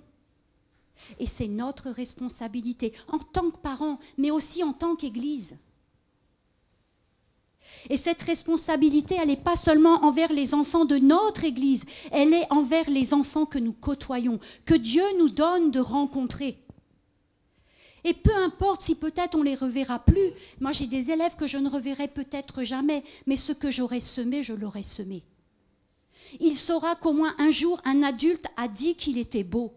[1.18, 5.56] Et c'est notre responsabilité en tant que parents, mais aussi en tant qu'Église.
[7.90, 12.46] Et cette responsabilité, elle n'est pas seulement envers les enfants de notre Église, elle est
[12.50, 16.58] envers les enfants que nous côtoyons, que Dieu nous donne de rencontrer.
[18.04, 20.32] Et peu importe si peut-être on les reverra plus.
[20.60, 24.42] Moi, j'ai des élèves que je ne reverrai peut-être jamais, mais ce que j'aurais semé,
[24.42, 25.22] je l'aurais semé.
[26.40, 29.72] Il saura qu'au moins un jour, un adulte a dit qu'il était beau.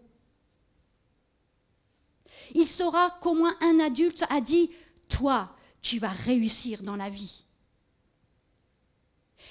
[2.58, 4.70] Il saura qu'au moins un adulte a dit,
[5.10, 7.44] toi, tu vas réussir dans la vie.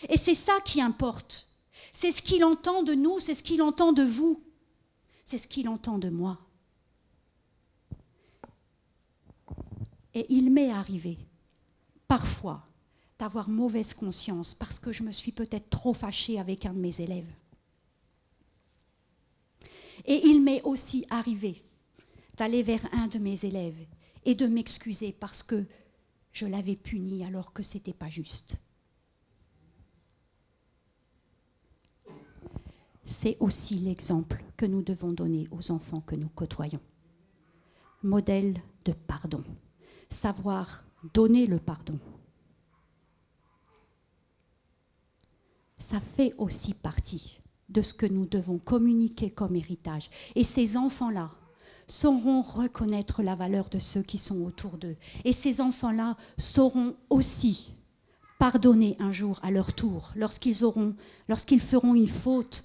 [0.09, 1.47] Et c'est ça qui importe.
[1.93, 4.43] C'est ce qu'il entend de nous, c'est ce qu'il entend de vous,
[5.23, 6.39] c'est ce qu'il entend de moi.
[10.15, 11.19] Et il m'est arrivé,
[12.07, 12.65] parfois,
[13.19, 17.01] d'avoir mauvaise conscience parce que je me suis peut-être trop fâchée avec un de mes
[17.01, 17.31] élèves.
[20.05, 21.64] Et il m'est aussi arrivé
[22.37, 23.85] d'aller vers un de mes élèves
[24.25, 25.65] et de m'excuser parce que
[26.31, 28.57] je l'avais puni alors que ce n'était pas juste.
[33.05, 36.81] C'est aussi l'exemple que nous devons donner aux enfants que nous côtoyons.
[38.03, 39.43] Modèle de pardon
[40.09, 41.99] savoir donner le pardon.
[45.77, 50.09] Ça fait aussi partie de ce que nous devons communiquer comme héritage.
[50.35, 51.31] Et ces enfants-là
[51.87, 54.95] sauront reconnaître la valeur de ceux qui sont autour d'eux.
[55.23, 57.71] Et ces enfants-là sauront aussi
[58.39, 62.63] pardonner un jour à leur tour, lorsqu'ils feront une faute.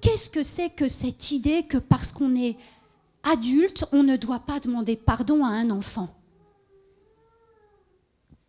[0.00, 2.56] Qu'est-ce que c'est que cette idée que parce qu'on est
[3.22, 6.08] adulte, on ne doit pas demander pardon à un enfant?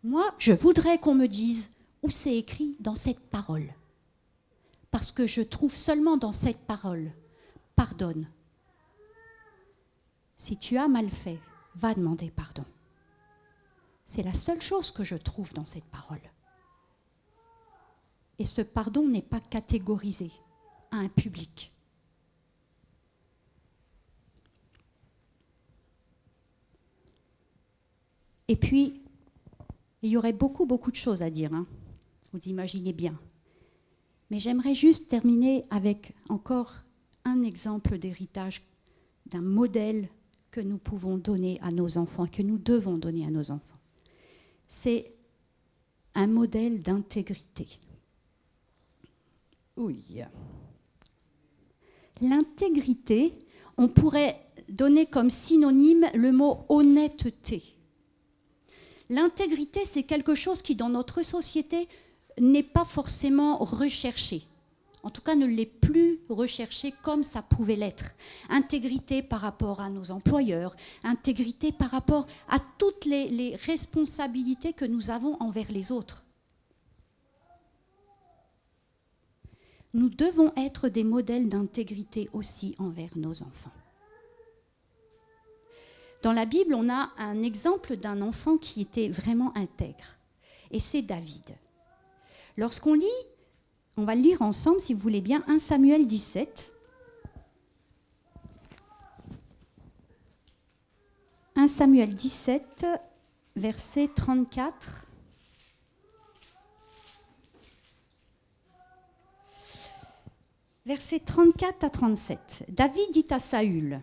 [0.04, 1.70] Moi, je voudrais qu'on me dise
[2.02, 3.74] où c'est écrit dans cette parole.
[4.90, 7.10] Parce que je trouve seulement dans cette parole,
[7.76, 8.26] pardonne.
[10.38, 11.38] Si tu as mal fait,
[11.74, 12.64] va demander pardon.
[14.06, 16.22] C'est la seule chose que je trouve dans cette parole.
[18.38, 20.30] Et ce pardon n'est pas catégorisé
[20.92, 21.72] à un public.
[28.46, 29.02] Et puis,
[30.02, 31.66] il y aurait beaucoup, beaucoup de choses à dire, hein.
[32.32, 33.18] vous imaginez bien.
[34.30, 36.76] Mais j'aimerais juste terminer avec encore
[37.24, 38.62] un exemple d'héritage
[39.26, 40.08] d'un modèle
[40.50, 43.78] que nous pouvons donner à nos enfants, que nous devons donner à nos enfants.
[44.68, 45.10] C'est
[46.14, 47.66] un modèle d'intégrité.
[49.76, 50.22] Oui.
[52.20, 53.38] L'intégrité,
[53.76, 57.62] on pourrait donner comme synonyme le mot honnêteté.
[59.10, 61.88] L'intégrité, c'est quelque chose qui, dans notre société,
[62.40, 64.42] n'est pas forcément recherché.
[65.02, 68.14] En tout cas, ne l'est plus recherché comme ça pouvait l'être.
[68.48, 74.84] Intégrité par rapport à nos employeurs, intégrité par rapport à toutes les, les responsabilités que
[74.84, 76.24] nous avons envers les autres.
[79.94, 83.72] Nous devons être des modèles d'intégrité aussi envers nos enfants.
[86.22, 90.16] Dans la Bible, on a un exemple d'un enfant qui était vraiment intègre,
[90.70, 91.54] et c'est David.
[92.56, 93.06] Lorsqu'on lit,
[93.98, 96.72] on va lire ensemble si vous voulez bien, 1 Samuel 17.
[101.56, 102.86] 1 Samuel 17,
[103.56, 105.06] verset 34.
[110.86, 112.66] Verset 34 à 37.
[112.68, 114.00] David dit à Saül,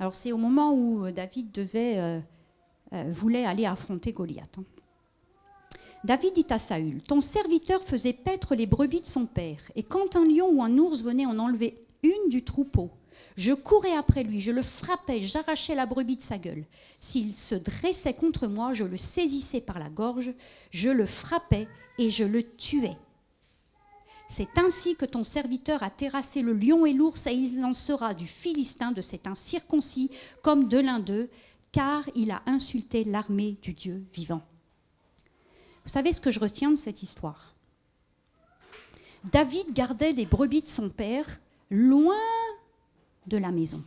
[0.00, 2.18] alors c'est au moment où David devait, euh,
[2.92, 4.58] euh, voulait aller affronter Goliath.
[4.58, 4.64] Hein.
[6.06, 10.14] David dit à Saül, Ton serviteur faisait paître les brebis de son père, et quand
[10.14, 12.92] un lion ou un ours venait en enlever une du troupeau,
[13.36, 16.64] je courais après lui, je le frappais, j'arrachais la brebis de sa gueule.
[17.00, 20.32] S'il se dressait contre moi, je le saisissais par la gorge,
[20.70, 21.66] je le frappais
[21.98, 22.96] et je le tuais.
[24.28, 28.14] C'est ainsi que ton serviteur a terrassé le lion et l'ours, et il en sera
[28.14, 30.12] du Philistin, de cet incirconcis,
[30.44, 31.28] comme de l'un d'eux,
[31.72, 34.42] car il a insulté l'armée du Dieu vivant.
[35.86, 37.54] Vous savez ce que je retiens de cette histoire?
[39.22, 41.38] David gardait les brebis de son père
[41.70, 42.18] loin
[43.28, 43.84] de la maison,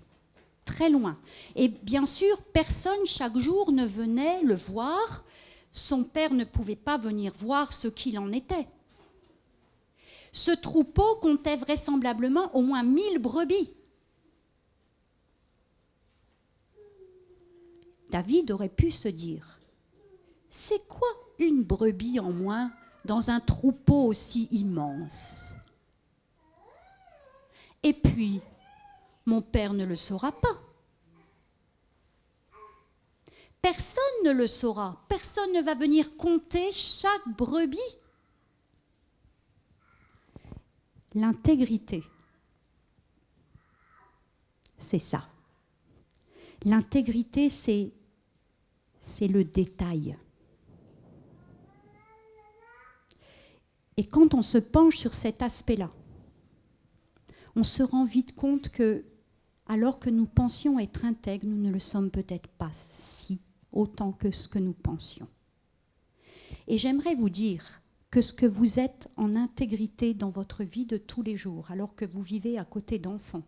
[0.63, 1.19] très loin.
[1.57, 5.25] Et bien sûr, personne chaque jour ne venait le voir.
[5.73, 8.67] Son père ne pouvait pas venir voir ce qu'il en était.
[10.31, 13.71] Ce troupeau comptait vraisemblablement au moins mille brebis.
[18.09, 19.59] David aurait pu se dire,
[20.49, 21.09] c'est quoi
[21.39, 22.71] une brebis en moins
[23.06, 25.56] dans un troupeau aussi immense
[27.82, 28.41] Et puis,
[29.25, 30.62] mon père ne le saura pas.
[33.62, 35.04] Personne ne le saura.
[35.10, 37.78] Personne ne va venir compter chaque brebis.
[41.15, 42.04] L'intégrité,
[44.78, 45.28] c'est ça.
[46.63, 47.91] L'intégrité, c'est,
[49.21, 50.17] le détail.
[53.99, 55.91] Et quand on se penche sur cet aspect-là,
[57.57, 59.03] on se rend vite compte que,
[59.65, 63.41] alors que nous pensions être intègres, nous ne le sommes peut-être pas si
[63.73, 65.27] autant que ce que nous pensions.
[66.69, 70.95] Et j'aimerais vous dire que ce que vous êtes en intégrité dans votre vie de
[70.95, 73.43] tous les jours, alors que vous vivez à côté d'enfants.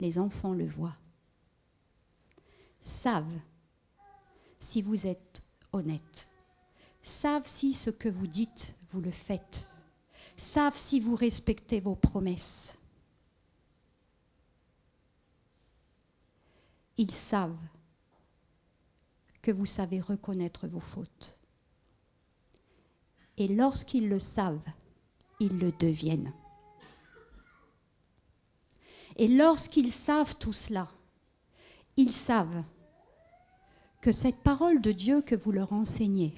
[0.00, 0.96] Les enfants le voient,
[2.80, 3.38] savent
[4.58, 5.42] si vous êtes
[5.74, 6.26] honnête,
[7.02, 9.68] savent si ce que vous dites, vous le faites,
[10.36, 12.78] savent si vous respectez vos promesses.
[16.96, 17.56] Ils savent
[19.42, 21.38] que vous savez reconnaître vos fautes.
[23.36, 24.60] Et lorsqu'ils le savent,
[25.38, 26.32] ils le deviennent.
[29.16, 30.88] Et lorsqu'ils savent tout cela,
[31.96, 32.62] ils savent
[34.00, 36.34] que cette parole de Dieu que vous leur enseignez,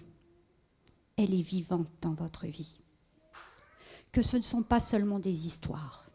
[1.23, 2.81] elle est vivante dans votre vie.
[4.13, 6.07] Que ce ne sont pas seulement des histoires.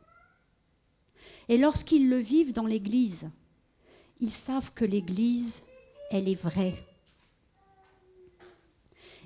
[1.47, 3.29] Et lorsqu'ils le vivent dans l'Église,
[4.19, 5.61] ils savent que l'Église,
[6.11, 6.85] elle est vraie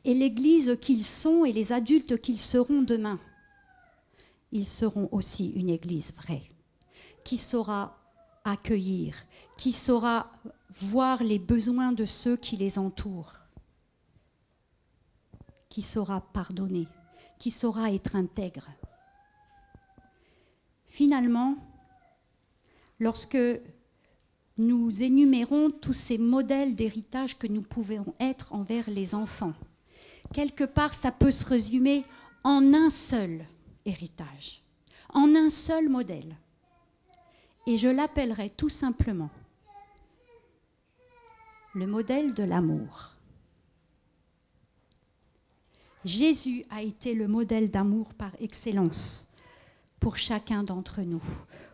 [0.06, 3.20] et l'Église qu'ils sont et les adultes qu'ils seront demain,
[4.52, 6.44] ils seront aussi une Église vraie,
[7.24, 7.98] qui saura
[8.46, 9.16] accueillir,
[9.58, 10.32] qui saura
[10.72, 13.34] voir les besoins de ceux qui les entourent,
[15.70, 16.88] qui saura pardonner,
[17.38, 18.68] qui saura être intègre.
[20.88, 21.56] Finalement,
[23.00, 23.38] lorsque
[24.58, 29.54] nous énumérons tous ces modèles d'héritage que nous pouvons être envers les enfants,
[30.34, 32.04] quelque part, ça peut se résumer
[32.44, 33.46] en un seul
[33.86, 34.62] héritage,
[35.14, 36.36] en un seul modèle.
[37.68, 39.30] Et je l'appellerai tout simplement
[41.76, 43.14] le modèle de l'amour.
[46.06, 49.28] Jésus a été le modèle d'amour par excellence
[50.00, 51.24] pour chacun d'entre nous.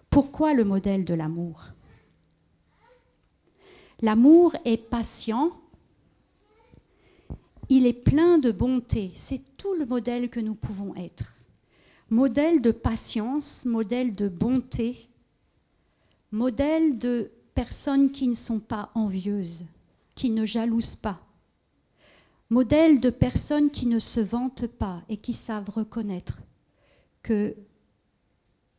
[0.10, 1.66] Pourquoi le modèle de l'amour?
[4.02, 5.52] L'amour est patient,
[7.70, 9.12] il est plein de bonté.
[9.16, 11.34] C'est tout le modèle que nous pouvons être.
[12.10, 15.08] Modèle de patience, modèle de bonté,
[16.32, 19.66] modèle de personnes qui ne sont pas envieuses,
[20.14, 21.20] qui ne jalousent pas.
[22.50, 26.42] Modèle de personnes qui ne se vantent pas et qui savent reconnaître
[27.24, 27.56] que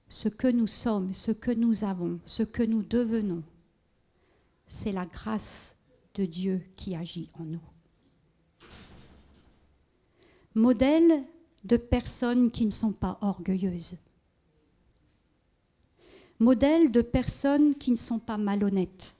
[0.09, 3.43] ce que nous sommes, ce que nous avons, ce que nous devenons,
[4.69, 5.77] c'est la grâce
[6.15, 7.61] de Dieu qui agit en nous.
[10.55, 11.25] Modèle
[11.65, 13.99] de personnes qui ne sont pas orgueilleuses.
[16.39, 19.16] Modèle de personnes qui ne sont pas malhonnêtes.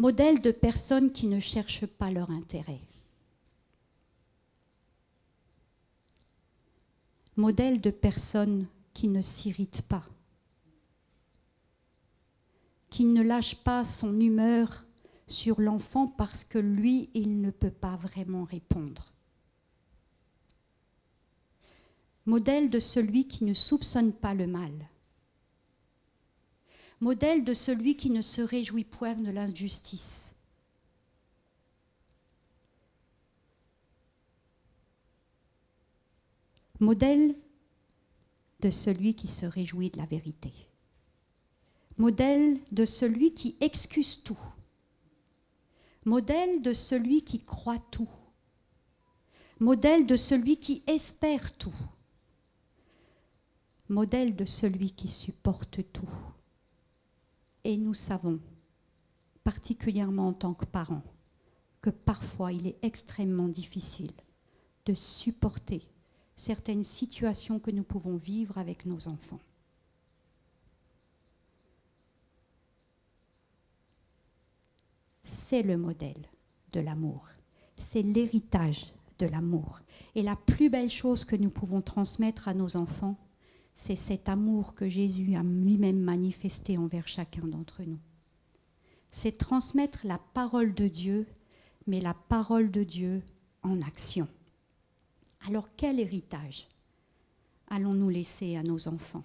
[0.00, 2.78] Modèle de personnes qui ne cherchent pas leur intérêt.
[7.36, 10.04] Modèle de personnes qui ne s'irritent pas,
[12.90, 14.84] qui ne lâchent pas son humeur
[15.26, 19.12] sur l'enfant parce que lui, il ne peut pas vraiment répondre.
[22.24, 24.72] Modèle de celui qui ne soupçonne pas le mal.
[27.00, 30.34] Modèle de celui qui ne se réjouit point de l'injustice.
[36.80, 37.34] Modèle
[38.60, 40.52] de celui qui se réjouit de la vérité.
[41.96, 44.38] Modèle de celui qui excuse tout
[46.08, 48.08] modèle de celui qui croit tout,
[49.60, 51.74] modèle de celui qui espère tout,
[53.90, 56.10] modèle de celui qui supporte tout.
[57.68, 58.40] Et nous savons,
[59.44, 61.04] particulièrement en tant que parents,
[61.82, 64.12] que parfois il est extrêmement difficile
[64.86, 65.82] de supporter
[66.34, 69.40] certaines situations que nous pouvons vivre avec nos enfants.
[75.24, 76.26] c'est le modèle
[76.72, 77.26] de l'amour,
[77.76, 78.86] c'est l'héritage
[79.18, 79.80] de l'amour.
[80.14, 83.16] Et la plus belle chose que nous pouvons transmettre à nos enfants,
[83.78, 88.00] c'est cet amour que Jésus a lui-même manifesté envers chacun d'entre nous.
[89.12, 91.28] C'est transmettre la parole de Dieu,
[91.86, 93.22] mais la parole de Dieu
[93.62, 94.26] en action.
[95.46, 96.66] Alors quel héritage
[97.68, 99.22] allons-nous laisser à nos enfants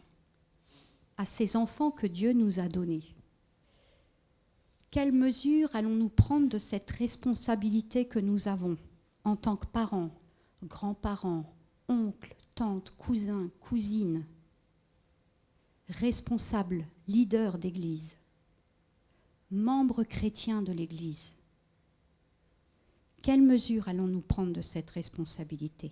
[1.17, 3.15] À ces enfants que Dieu nous a donnés?
[4.91, 8.77] Quelle mesure allons-nous prendre de cette responsabilité que nous avons
[9.23, 10.11] en tant que parents,
[10.63, 11.51] grands-parents,
[11.89, 14.23] oncles, tantes, cousins, cousines,
[15.89, 18.15] responsables, leaders d'Église,
[19.51, 21.35] membres chrétiens de l'Église
[23.21, 25.91] Quelle mesure allons-nous prendre de cette responsabilité?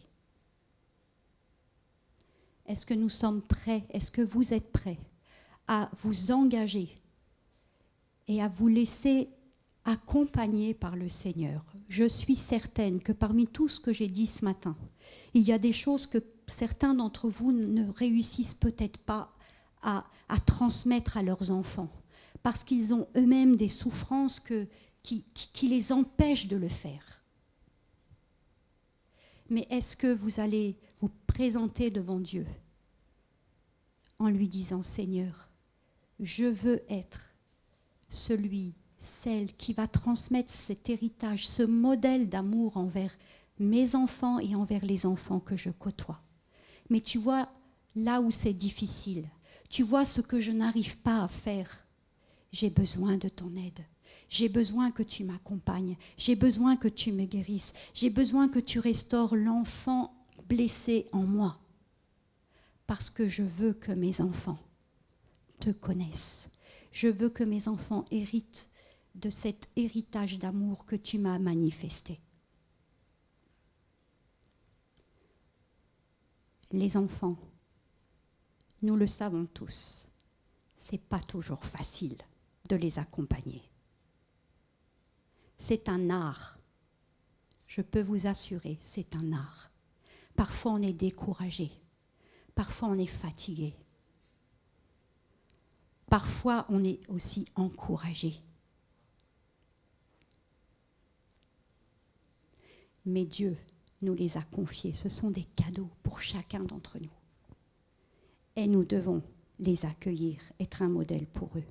[2.66, 5.00] Est-ce que nous sommes prêts Est-ce que vous êtes prêts
[5.68, 6.98] à vous engager
[8.28, 9.30] et à vous laisser
[9.84, 11.64] accompagner par le Seigneur?
[11.90, 14.76] Je suis certaine que parmi tout ce que j'ai dit ce matin,
[15.34, 19.34] il y a des choses que certains d'entre vous ne réussissent peut-être pas
[19.82, 20.06] à,
[20.46, 21.90] transmettre à leurs enfants,
[22.44, 27.22] parce qu'ils ont eux-mêmes des souffrances qui, qui les empêchent de le faire.
[29.50, 32.46] Mais est-ce que vous allez vous présenter devant Dieu
[34.18, 35.50] en lui disant, Seigneur,
[36.22, 37.32] je veux être
[38.08, 43.18] celui, celle qui va transmettre cet héritage, ce modèle d'amour envers
[43.60, 46.22] mes enfants et envers les enfants que je côtoie.
[46.90, 47.50] Mais tu vois
[47.96, 49.28] là où c'est difficile,
[49.72, 51.88] tu vois ce que je n'arrive pas à faire.
[52.52, 53.80] J'ai besoin de ton aide.
[54.30, 55.98] J'ai besoin que tu m'accompagnes.
[56.18, 57.74] J'ai besoin que tu me guérisses.
[57.96, 60.14] J'ai besoin que tu restaures l'enfant
[60.48, 61.60] blessé en moi.
[62.86, 64.60] Parce que je veux que mes enfants
[65.60, 66.52] te connaissent
[66.92, 68.70] je veux que mes enfants héritent
[69.16, 72.20] de cet héritage d'amour que tu m'as manifesté.
[76.72, 77.38] Les enfants,
[78.82, 80.08] nous le savons tous,
[80.76, 82.18] c'est pas toujours facile
[82.70, 83.62] de les accompagner.
[85.58, 86.58] C'est un art.
[87.68, 89.72] Je peux vous assurer, c'est un art.
[90.36, 91.72] Parfois on est découragé,
[92.56, 93.76] parfois on est fatigué,
[96.10, 98.42] parfois on est aussi encouragé.
[103.06, 103.58] Mais Dieu
[104.02, 104.94] nous les a confiés.
[104.94, 107.21] Ce sont des cadeaux pour chacun d'entre nous.
[108.56, 109.22] Et nous devons
[109.60, 111.64] les accueillir, être un modèle pour eux.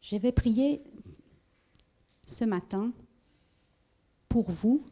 [0.00, 0.82] Je vais prier
[2.26, 2.92] ce matin
[4.28, 4.82] pour vous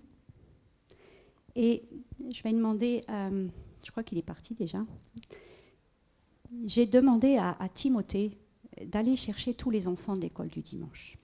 [1.54, 1.88] et
[2.30, 3.02] je vais demander...
[3.08, 3.48] Euh,
[3.84, 4.84] je crois qu'il est parti déjà.
[6.64, 8.36] j'ai demandé à, à Timothée
[8.84, 11.16] d'aller chercher tous les enfants de l'école du dimanche.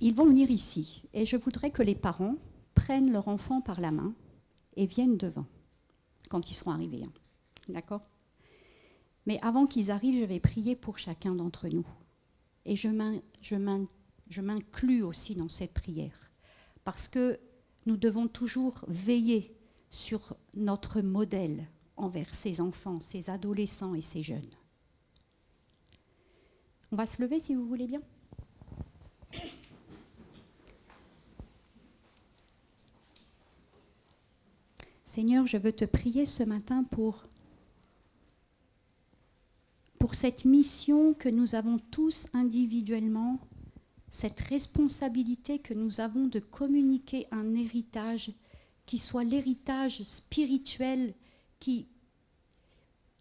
[0.00, 2.36] Ils vont venir ici et je voudrais que les parents
[2.74, 4.14] prennent leur enfant par la main
[4.76, 5.46] et viennent devant
[6.28, 7.02] quand ils seront arrivés.
[7.04, 7.12] hein.
[7.68, 8.02] D'accord?
[9.26, 11.86] Mais avant qu'ils arrivent, je vais prier pour chacun d'entre nous.
[12.66, 13.86] Et je m'in- je m'in-
[14.28, 16.30] je m'inclus aussi dans cette prière.
[16.84, 17.38] Parce que
[17.86, 19.56] nous devons toujours veiller
[19.90, 21.66] sur notre modèle
[21.96, 24.50] envers ces enfants, ces adolescents et ces jeunes.
[26.92, 28.02] On va se lever si vous voulez bien?
[35.14, 37.28] Seigneur, je veux te prier ce matin pour,
[40.12, 43.38] cette mission que nous avons tous individuellement,
[44.10, 48.32] cette responsabilité que nous avons de communiquer un héritage
[48.86, 51.14] qui soit l'héritage spirituel
[51.60, 51.86] qui,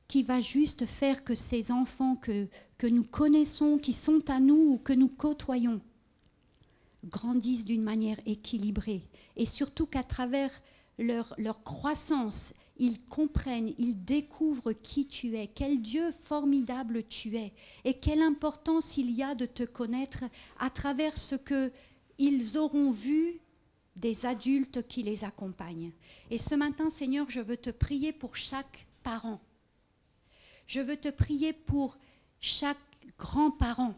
[0.08, 2.48] qui va juste faire que ces enfants que,
[2.80, 5.80] que nous connaissons, qui sont à nous ou que nous côtoyons,
[7.06, 9.04] grandissent d'une manière équilibrée.
[9.36, 10.52] Et surtout qu'à travers
[10.98, 17.54] leur, leur croissance, ils comprennent, ils découvrent qui tu es, quel Dieu formidable tu es
[17.84, 20.24] et quelle importance il y a de te connaître
[20.60, 21.72] à travers ce que
[22.18, 23.40] ils auront vu
[23.96, 25.92] des adultes qui les accompagnent.
[26.32, 29.40] Et ce matin, Seigneur, je veux te prier pour chaque parent.
[30.66, 31.98] Je veux te prier pour
[32.40, 32.78] chaque
[33.18, 33.96] grand-parent,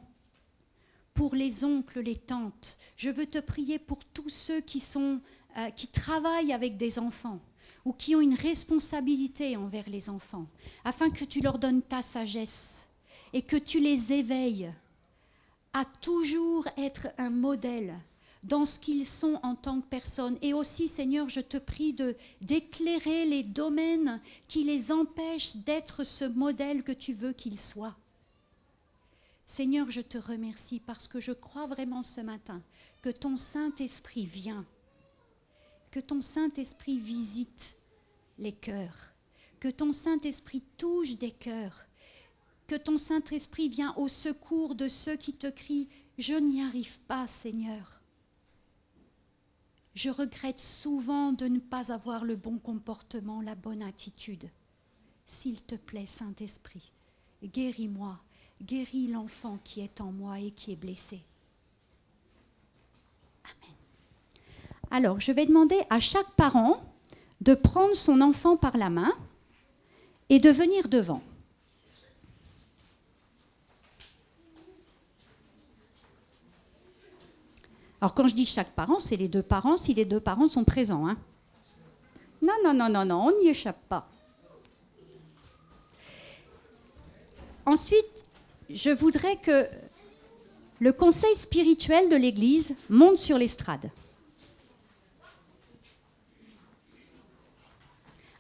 [1.14, 2.78] pour les oncles, les tantes.
[2.98, 5.22] Je veux te prier pour tous ceux qui, sont,
[5.58, 7.40] euh, qui travaillent avec des enfants
[7.86, 10.48] ou qui ont une responsabilité envers les enfants,
[10.84, 12.86] afin que tu leur donnes ta sagesse
[13.32, 14.72] et que tu les éveilles
[15.74, 17.94] à toujours être un modèle
[18.44, 20.38] dans ce qu'ils sont en tant que personnes.
[20.42, 26.26] Et aussi, Seigneur, je te prie de d'éclairer les domaines qui les empêchent d'être ce
[26.26, 27.96] modèle que tu veux qu'ils soient.
[29.48, 32.62] Seigneur, je te remercie parce que je crois vraiment ce matin
[33.02, 34.66] que ton Saint-Esprit vient,
[35.96, 37.78] que ton Saint-Esprit visite
[38.38, 39.14] les cœurs,
[39.62, 41.86] que ton Saint-Esprit touche des cœurs,
[42.68, 45.88] que ton Saint-Esprit vient au secours de ceux qui te crient,
[46.18, 48.02] je n'y arrive pas, Seigneur.
[49.94, 54.50] Je regrette souvent de ne pas avoir le bon comportement, la bonne attitude.
[55.26, 56.92] S'il te plaît, Saint-Esprit,
[57.42, 58.20] guéris-moi,
[58.62, 61.22] guéris l'enfant qui est en moi et qui est blessé.
[63.46, 63.75] Amen.
[64.96, 66.82] Alors, je vais demander à chaque parent
[67.42, 69.12] de prendre son enfant par la main
[70.30, 71.22] et de venir devant.
[78.00, 80.64] Alors quand je dis chaque parent, c'est les deux parents si les deux parents sont
[80.64, 81.06] présents.
[81.06, 81.18] hein.
[82.42, 84.08] Non, non, non, non, non, on n'y échappe pas.
[87.66, 88.24] Ensuite,
[88.70, 89.68] je voudrais que
[90.80, 93.90] le conseil spirituel de l'Église monte sur l'estrade.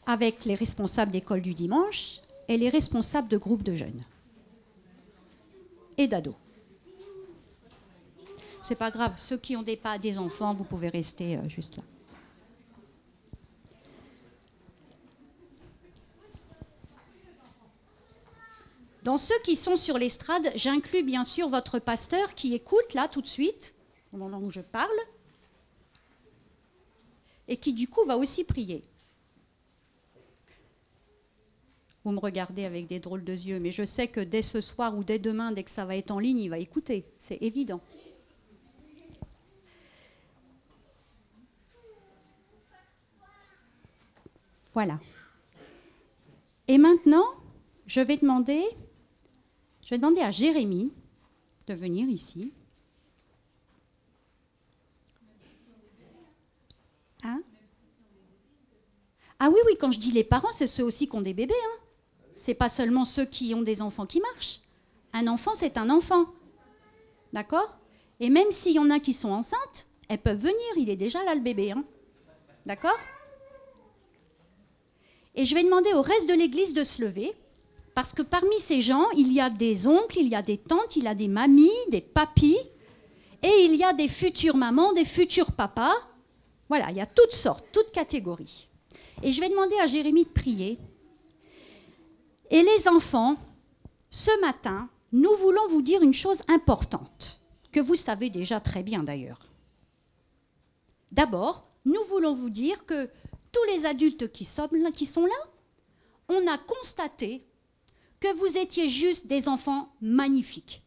[0.06, 4.04] Avec les responsables d'école du dimanche et les responsables de groupes de jeunes
[5.98, 6.36] et d'ados.
[8.62, 11.78] C'est pas grave, ceux qui ont des, pas des enfants, vous pouvez rester euh, juste
[11.78, 11.84] là.
[19.04, 23.22] Dans ceux qui sont sur l'estrade, j'inclus bien sûr votre pasteur qui écoute là tout
[23.22, 23.76] de suite,
[24.12, 24.90] au moment où je parle,
[27.48, 28.82] et qui du coup va aussi prier.
[32.06, 34.96] Vous me regardez avec des drôles de yeux, mais je sais que dès ce soir
[34.96, 37.04] ou dès demain, dès que ça va être en ligne, il va écouter.
[37.18, 37.82] C'est évident.
[44.76, 45.00] Voilà.
[46.68, 47.26] Et maintenant,
[47.88, 48.64] je vais demander,
[49.84, 50.94] je vais demander à Jérémie
[51.66, 52.54] de venir ici.
[57.24, 57.42] Hein?
[59.40, 61.56] Ah oui, oui, quand je dis les parents, c'est ceux aussi qui ont des bébés.
[61.56, 61.85] Hein.
[62.36, 64.60] C'est pas seulement ceux qui ont des enfants qui marchent.
[65.14, 66.26] Un enfant, c'est un enfant.
[67.32, 67.78] D'accord?
[68.20, 70.58] Et même s'il y en a qui sont enceintes, elles peuvent venir.
[70.78, 71.72] Il est déjà là, le bébé.
[71.72, 71.86] Hein.
[72.66, 72.98] D'accord?
[75.36, 77.34] Et je vais demander au reste de l'église de se lever.
[77.94, 80.98] Parce que parmi ces gens, il y a des oncles, il y a des tantes,
[80.98, 82.58] il y a des mamies, des papis.
[83.42, 85.96] Et il y a des futures mamans, des futurs papas.
[86.68, 88.68] Voilà, il y a toutes sortes, toutes catégories.
[89.24, 90.78] Et je vais demander à Jérémie de prier.
[92.50, 93.38] Et les enfants,
[94.10, 97.42] ce matin, nous voulons vous dire une chose importante,
[97.72, 99.40] que vous savez déjà très bien d'ailleurs.
[101.12, 103.10] D'abord, nous voulons vous dire que
[103.52, 105.32] tous les adultes qui sont, là,
[106.28, 107.46] on a constaté
[108.20, 110.84] que vous étiez juste des enfants magnifiques,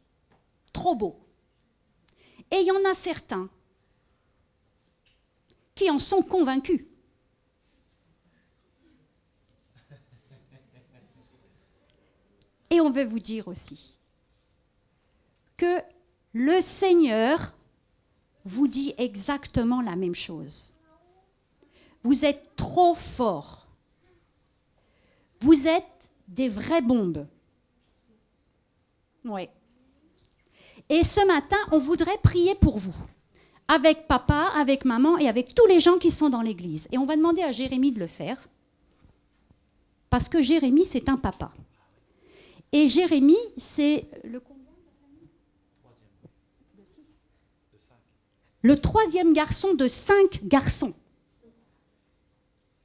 [0.73, 1.19] trop beaux.
[2.51, 3.49] Et il y en a certains
[5.75, 6.88] qui en sont convaincus.
[12.89, 13.99] Et on veut vous dire aussi
[15.59, 15.83] que
[16.33, 17.55] le Seigneur
[18.47, 20.73] vous dit exactement la même chose.
[22.03, 23.67] Vous êtes trop fort.
[25.41, 25.85] Vous êtes
[26.29, 27.27] des vraies bombes.
[29.27, 29.51] Oui.
[30.89, 32.97] Et ce matin, on voudrait prier pour vous,
[33.67, 36.89] avec papa, avec maman et avec tous les gens qui sont dans l'église.
[36.91, 38.49] Et on va demander à Jérémie de le faire,
[40.09, 41.53] parce que Jérémie, c'est un papa.
[42.73, 44.41] Et Jérémie, c'est le
[48.63, 50.95] le troisième garçon de cinq garçons.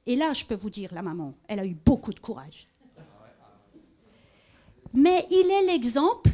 [0.06, 2.68] Et là, je peux vous dire, la maman, elle a eu beaucoup de courage.
[4.92, 6.30] Mais il est l'exemple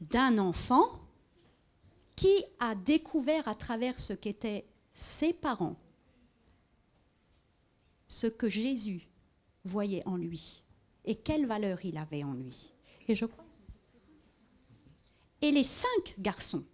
[0.00, 1.00] d'un enfant
[2.14, 5.76] qui a découvert à travers ce qu'étaient ses parents
[8.08, 9.08] ce que Jésus
[9.64, 10.62] voyait en lui
[11.04, 12.72] et quelle valeur il avait en lui.
[13.08, 13.44] Et je crois.
[15.42, 16.64] Et les cinq garçons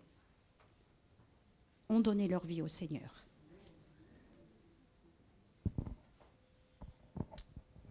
[1.88, 3.24] ont donné leur vie au Seigneur.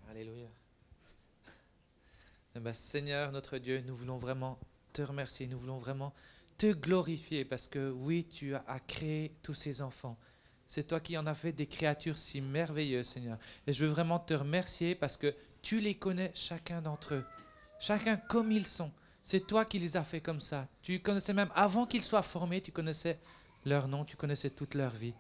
[0.10, 0.50] Alléluia.
[2.56, 4.60] Eh ben, Seigneur notre Dieu, nous voulons vraiment
[4.94, 6.14] te remercier, nous voulons vraiment
[6.58, 10.18] te glorifier parce que oui, tu as créé tous ces enfants.
[10.68, 13.38] C'est toi qui en as fait des créatures si merveilleuses, Seigneur.
[13.68, 17.26] Et je veux vraiment te remercier parce que tu les connais chacun d'entre eux,
[17.80, 18.92] chacun comme ils sont.
[19.24, 20.68] C'est toi qui les as fait comme ça.
[20.84, 23.20] Tu connaissais même avant qu'ils soient formés, tu connaissais
[23.66, 25.14] leur nom, tu connaissais toute leur vie.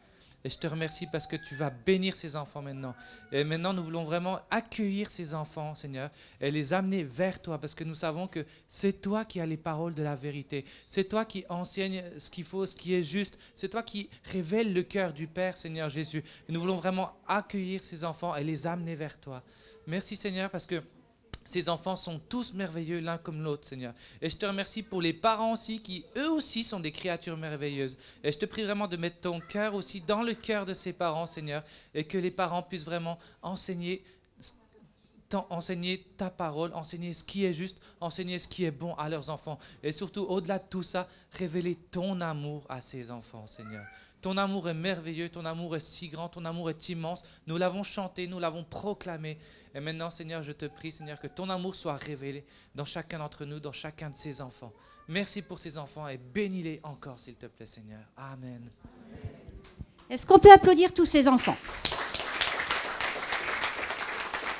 [0.45, 2.93] Et je te remercie parce que tu vas bénir ces enfants maintenant.
[3.31, 7.73] Et maintenant, nous voulons vraiment accueillir ces enfants, Seigneur, et les amener vers toi, parce
[7.73, 10.63] que nous savons que c'est toi qui as les paroles de la vérité.
[10.87, 13.39] C'est toi qui enseignes ce qu'il faut, ce qui est juste.
[13.55, 16.23] C'est toi qui révèle le cœur du Père, Seigneur Jésus.
[16.47, 19.41] Et nous voulons vraiment accueillir ces enfants et les amener vers toi.
[19.87, 20.83] Merci, Seigneur, parce que
[21.45, 23.93] ces enfants sont tous merveilleux l'un comme l'autre, Seigneur.
[24.21, 27.97] Et je te remercie pour les parents aussi, qui eux aussi sont des créatures merveilleuses.
[28.23, 30.91] Et je te prie vraiment de mettre ton cœur aussi dans le cœur de ces
[30.91, 34.03] parents, Seigneur, et que les parents puissent vraiment enseigner
[35.49, 39.29] enseigner ta parole, enseigner ce qui est juste, enseigner ce qui est bon à leurs
[39.29, 39.59] enfants.
[39.83, 43.85] Et surtout, au-delà de tout ça, révéler ton amour à ces enfants, Seigneur.
[44.26, 47.21] Ton amour est merveilleux, ton amour est si grand, ton amour est immense.
[47.45, 49.38] Nous l'avons chanté, nous l'avons proclamé.
[49.76, 53.45] Et maintenant, Seigneur, je te prie, Seigneur, que ton amour soit révélé dans chacun d'entre
[53.45, 54.73] nous, dans chacun de ces enfants.
[55.07, 57.99] Merci pour ces enfants et bénis-les encore, s'il te plaît, Seigneur.
[58.17, 58.67] Amen.
[60.09, 61.57] Est-ce qu'on peut applaudir tous ces enfants?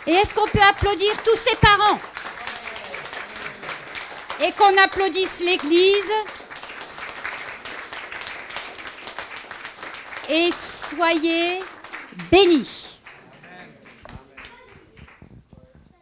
[0.06, 2.00] Et est-ce qu'on peut applaudir tous ces parents?
[4.46, 6.12] Et qu'on applaudisse l'Église?
[10.30, 11.60] Et soyez
[12.32, 12.95] bénis.